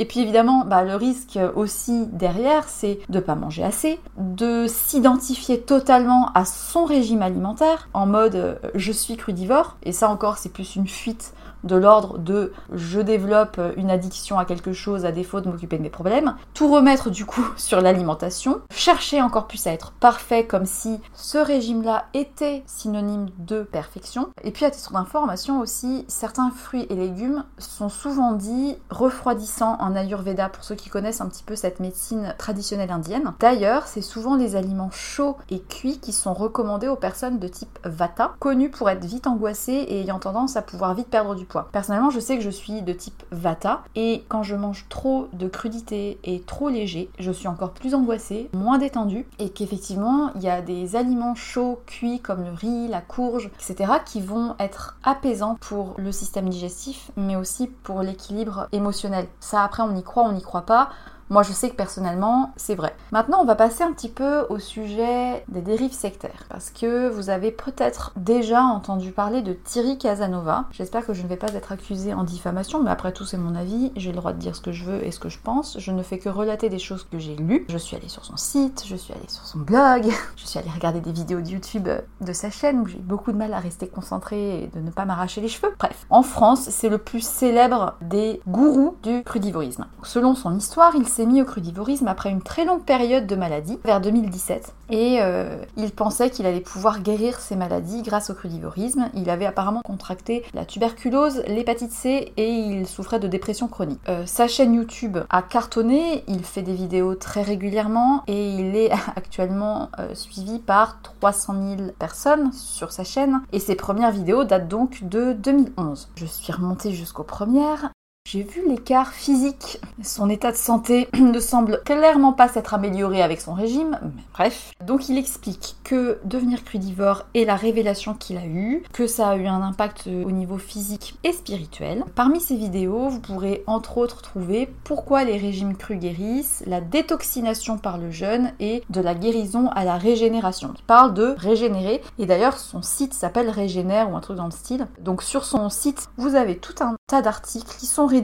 et 0.00 0.06
puis 0.06 0.20
évidemment, 0.20 0.64
bah, 0.64 0.82
le 0.82 0.96
risque 0.96 1.38
aussi 1.54 2.06
derrière, 2.06 2.70
c'est 2.70 3.00
de 3.10 3.18
ne 3.18 3.20
pas 3.20 3.34
manger 3.34 3.62
assez, 3.62 4.00
de 4.16 4.66
s'identifier 4.66 5.60
totalement 5.60 6.30
à 6.34 6.46
son 6.46 6.86
régime 6.86 7.20
alimentaire 7.20 7.90
en 7.92 8.06
mode 8.06 8.34
euh, 8.34 8.54
je 8.74 8.92
suis 8.92 9.18
crudivore, 9.18 9.76
et 9.82 9.92
ça 9.92 10.08
encore 10.08 10.38
c'est 10.38 10.48
plus 10.48 10.74
une 10.74 10.88
fuite 10.88 11.34
de 11.64 11.76
l'ordre 11.76 12.18
de 12.18 12.52
je 12.72 13.00
développe 13.00 13.60
une 13.76 13.90
addiction 13.90 14.38
à 14.38 14.44
quelque 14.44 14.72
chose 14.72 15.04
à 15.04 15.12
défaut 15.12 15.40
de 15.40 15.48
m'occuper 15.48 15.78
de 15.78 15.82
mes 15.82 15.90
problèmes, 15.90 16.36
tout 16.54 16.72
remettre 16.72 17.10
du 17.10 17.26
coup 17.26 17.46
sur 17.56 17.80
l'alimentation, 17.80 18.60
chercher 18.70 19.22
encore 19.22 19.46
plus 19.46 19.66
à 19.66 19.72
être 19.72 19.92
parfait 19.92 20.46
comme 20.46 20.66
si 20.66 21.00
ce 21.14 21.38
régime-là 21.38 22.06
était 22.14 22.62
synonyme 22.66 23.28
de 23.38 23.62
perfection. 23.62 24.28
Et 24.42 24.50
puis 24.50 24.64
à 24.64 24.70
titre 24.70 24.92
d'information 24.92 25.60
aussi, 25.60 26.04
certains 26.08 26.50
fruits 26.50 26.86
et 26.90 26.94
légumes 26.94 27.44
sont 27.58 27.88
souvent 27.88 28.32
dits 28.32 28.76
refroidissants 28.90 29.76
en 29.80 29.94
Ayurveda 29.94 30.48
pour 30.48 30.64
ceux 30.64 30.74
qui 30.74 30.90
connaissent 30.90 31.20
un 31.20 31.28
petit 31.28 31.44
peu 31.44 31.56
cette 31.56 31.80
médecine 31.80 32.34
traditionnelle 32.38 32.90
indienne. 32.90 33.32
D'ailleurs, 33.40 33.86
c'est 33.86 34.02
souvent 34.02 34.36
les 34.36 34.56
aliments 34.56 34.90
chauds 34.90 35.36
et 35.50 35.60
cuits 35.60 35.98
qui 36.00 36.12
sont 36.12 36.34
recommandés 36.34 36.88
aux 36.88 36.96
personnes 36.96 37.38
de 37.38 37.48
type 37.48 37.78
Vata, 37.84 38.34
connues 38.38 38.70
pour 38.70 38.90
être 38.90 39.04
vite 39.04 39.26
angoissées 39.26 39.72
et 39.72 40.00
ayant 40.00 40.18
tendance 40.18 40.56
à 40.56 40.62
pouvoir 40.62 40.94
vite 40.94 41.08
perdre 41.08 41.34
du 41.34 41.46
Personnellement, 41.72 42.10
je 42.10 42.20
sais 42.20 42.36
que 42.36 42.42
je 42.42 42.50
suis 42.50 42.82
de 42.82 42.92
type 42.92 43.22
Vata 43.30 43.82
et 43.94 44.24
quand 44.28 44.42
je 44.42 44.56
mange 44.56 44.86
trop 44.88 45.28
de 45.32 45.48
crudité 45.48 46.18
et 46.24 46.40
trop 46.40 46.68
léger, 46.68 47.10
je 47.18 47.30
suis 47.30 47.48
encore 47.48 47.72
plus 47.72 47.94
angoissée, 47.94 48.48
moins 48.52 48.78
détendue 48.78 49.26
et 49.38 49.50
qu'effectivement, 49.50 50.30
il 50.34 50.42
y 50.42 50.48
a 50.48 50.62
des 50.62 50.96
aliments 50.96 51.34
chauds, 51.34 51.80
cuits 51.86 52.20
comme 52.20 52.44
le 52.44 52.52
riz, 52.52 52.88
la 52.88 53.00
courge, 53.00 53.50
etc. 53.58 53.92
qui 54.04 54.20
vont 54.20 54.54
être 54.58 54.96
apaisants 55.02 55.56
pour 55.60 55.94
le 55.98 56.12
système 56.12 56.48
digestif 56.48 57.10
mais 57.16 57.36
aussi 57.36 57.66
pour 57.66 58.02
l'équilibre 58.02 58.68
émotionnel. 58.72 59.26
Ça 59.40 59.62
après 59.64 59.82
on 59.82 59.94
y 59.96 60.02
croit, 60.02 60.24
on 60.24 60.32
n'y 60.32 60.42
croit 60.42 60.66
pas. 60.66 60.90
Moi, 61.30 61.44
je 61.44 61.52
sais 61.52 61.70
que 61.70 61.76
personnellement, 61.76 62.52
c'est 62.56 62.74
vrai. 62.74 62.92
Maintenant, 63.12 63.38
on 63.40 63.44
va 63.44 63.54
passer 63.54 63.84
un 63.84 63.92
petit 63.92 64.08
peu 64.08 64.46
au 64.50 64.58
sujet 64.58 65.44
des 65.46 65.60
dérives 65.60 65.92
sectaires. 65.92 66.44
Parce 66.48 66.70
que 66.70 67.08
vous 67.08 67.30
avez 67.30 67.52
peut-être 67.52 68.12
déjà 68.16 68.62
entendu 68.62 69.12
parler 69.12 69.40
de 69.40 69.52
Thierry 69.52 69.96
Casanova. 69.96 70.64
J'espère 70.72 71.06
que 71.06 71.14
je 71.14 71.22
ne 71.22 71.28
vais 71.28 71.36
pas 71.36 71.54
être 71.54 71.70
accusée 71.70 72.14
en 72.14 72.24
diffamation, 72.24 72.82
mais 72.82 72.90
après 72.90 73.12
tout, 73.12 73.24
c'est 73.24 73.36
mon 73.36 73.54
avis. 73.54 73.92
J'ai 73.94 74.10
le 74.10 74.16
droit 74.16 74.32
de 74.32 74.38
dire 74.38 74.56
ce 74.56 74.60
que 74.60 74.72
je 74.72 74.84
veux 74.84 75.06
et 75.06 75.12
ce 75.12 75.20
que 75.20 75.28
je 75.28 75.38
pense. 75.38 75.78
Je 75.78 75.92
ne 75.92 76.02
fais 76.02 76.18
que 76.18 76.28
relater 76.28 76.68
des 76.68 76.80
choses 76.80 77.04
que 77.04 77.20
j'ai 77.20 77.36
lues. 77.36 77.64
Je 77.68 77.78
suis 77.78 77.96
allée 77.96 78.08
sur 78.08 78.24
son 78.24 78.36
site, 78.36 78.82
je 78.84 78.96
suis 78.96 79.12
allée 79.12 79.28
sur 79.28 79.46
son 79.46 79.60
blog, 79.60 80.08
je 80.36 80.44
suis 80.44 80.58
allée 80.58 80.70
regarder 80.74 81.00
des 81.00 81.12
vidéos 81.12 81.40
de 81.40 81.48
YouTube 81.48 81.88
de 82.20 82.32
sa 82.32 82.50
chaîne 82.50 82.80
où 82.80 82.86
j'ai 82.88 82.98
beaucoup 82.98 83.30
de 83.30 83.36
mal 83.36 83.54
à 83.54 83.60
rester 83.60 83.86
concentrée 83.86 84.64
et 84.64 84.66
de 84.66 84.80
ne 84.80 84.90
pas 84.90 85.04
m'arracher 85.04 85.40
les 85.40 85.48
cheveux. 85.48 85.72
Bref, 85.78 86.06
en 86.10 86.24
France, 86.24 86.70
c'est 86.70 86.88
le 86.88 86.98
plus 86.98 87.24
célèbre 87.24 87.94
des 88.00 88.40
gourous 88.48 88.96
du 89.04 89.22
crudivorisme. 89.22 89.86
Selon 90.02 90.34
son 90.34 90.56
histoire, 90.56 90.96
il 90.96 91.06
s'est 91.06 91.19
mis 91.26 91.42
au 91.42 91.44
crudivorisme 91.44 92.08
après 92.08 92.30
une 92.30 92.42
très 92.42 92.64
longue 92.64 92.84
période 92.84 93.26
de 93.26 93.36
maladie, 93.36 93.78
vers 93.84 94.00
2017. 94.00 94.74
Et 94.90 95.18
euh, 95.20 95.62
il 95.76 95.92
pensait 95.92 96.30
qu'il 96.30 96.46
allait 96.46 96.60
pouvoir 96.60 97.00
guérir 97.00 97.38
ses 97.38 97.56
maladies 97.56 98.02
grâce 98.02 98.30
au 98.30 98.34
crudivorisme. 98.34 99.08
Il 99.14 99.30
avait 99.30 99.46
apparemment 99.46 99.82
contracté 99.82 100.44
la 100.52 100.64
tuberculose, 100.64 101.42
l'hépatite 101.46 101.92
C 101.92 102.32
et 102.36 102.50
il 102.50 102.86
souffrait 102.86 103.20
de 103.20 103.28
dépression 103.28 103.68
chronique. 103.68 104.00
Euh, 104.08 104.26
sa 104.26 104.48
chaîne 104.48 104.74
YouTube 104.74 105.18
a 105.30 105.42
cartonné, 105.42 106.24
il 106.26 106.44
fait 106.44 106.62
des 106.62 106.74
vidéos 106.74 107.14
très 107.14 107.42
régulièrement 107.42 108.24
et 108.26 108.50
il 108.50 108.76
est 108.76 108.90
actuellement 109.16 109.90
euh, 109.98 110.14
suivi 110.14 110.58
par 110.58 111.00
300 111.02 111.54
000 111.76 111.90
personnes 111.98 112.52
sur 112.52 112.90
sa 112.90 113.04
chaîne. 113.04 113.42
Et 113.52 113.60
ses 113.60 113.76
premières 113.76 114.10
vidéos 114.10 114.44
datent 114.44 114.68
donc 114.68 115.04
de 115.04 115.32
2011. 115.32 116.08
Je 116.16 116.26
suis 116.26 116.52
remontée 116.52 116.92
jusqu'aux 116.92 117.22
premières 117.22 117.90
j'ai 118.30 118.44
vu 118.44 118.62
l'écart 118.68 119.12
physique. 119.12 119.80
Son 120.04 120.30
état 120.30 120.52
de 120.52 120.56
santé 120.56 121.08
ne 121.18 121.40
semble 121.40 121.82
clairement 121.84 122.32
pas 122.32 122.46
s'être 122.46 122.74
amélioré 122.74 123.22
avec 123.22 123.40
son 123.40 123.54
régime, 123.54 123.98
mais 124.02 124.22
bref. 124.32 124.70
Donc 124.86 125.08
il 125.08 125.18
explique 125.18 125.76
que 125.82 126.20
devenir 126.24 126.62
crudivore 126.62 127.26
est 127.34 127.44
la 127.44 127.56
révélation 127.56 128.14
qu'il 128.14 128.36
a 128.36 128.46
eue, 128.46 128.84
que 128.92 129.08
ça 129.08 129.30
a 129.30 129.36
eu 129.36 129.46
un 129.46 129.62
impact 129.62 130.06
au 130.06 130.30
niveau 130.30 130.58
physique 130.58 131.18
et 131.24 131.32
spirituel. 131.32 132.04
Parmi 132.14 132.40
ces 132.40 132.54
vidéos, 132.54 133.08
vous 133.08 133.18
pourrez 133.18 133.64
entre 133.66 133.98
autres 133.98 134.22
trouver 134.22 134.72
pourquoi 134.84 135.24
les 135.24 135.36
régimes 135.36 135.76
crus 135.76 135.98
guérissent, 135.98 136.62
la 136.66 136.80
détoxination 136.80 137.78
par 137.78 137.98
le 137.98 138.12
jeûne 138.12 138.52
et 138.60 138.84
de 138.90 139.00
la 139.00 139.16
guérison 139.16 139.70
à 139.74 139.84
la 139.84 139.96
régénération. 139.96 140.72
Il 140.78 140.84
parle 140.84 141.14
de 141.14 141.34
régénérer 141.36 142.00
et 142.20 142.26
d'ailleurs 142.26 142.58
son 142.58 142.82
site 142.82 143.12
s'appelle 143.12 143.50
Régénère 143.50 144.08
ou 144.12 144.16
un 144.16 144.20
truc 144.20 144.36
dans 144.36 144.44
le 144.44 144.52
style. 144.52 144.86
Donc 145.00 145.24
sur 145.24 145.44
son 145.44 145.68
site, 145.68 146.10
vous 146.16 146.36
avez 146.36 146.58
tout 146.58 146.74
un 146.80 146.94
tas 147.08 147.22
d'articles 147.22 147.76
qui 147.76 147.86
sont 147.86 148.06
rédigés 148.06 148.19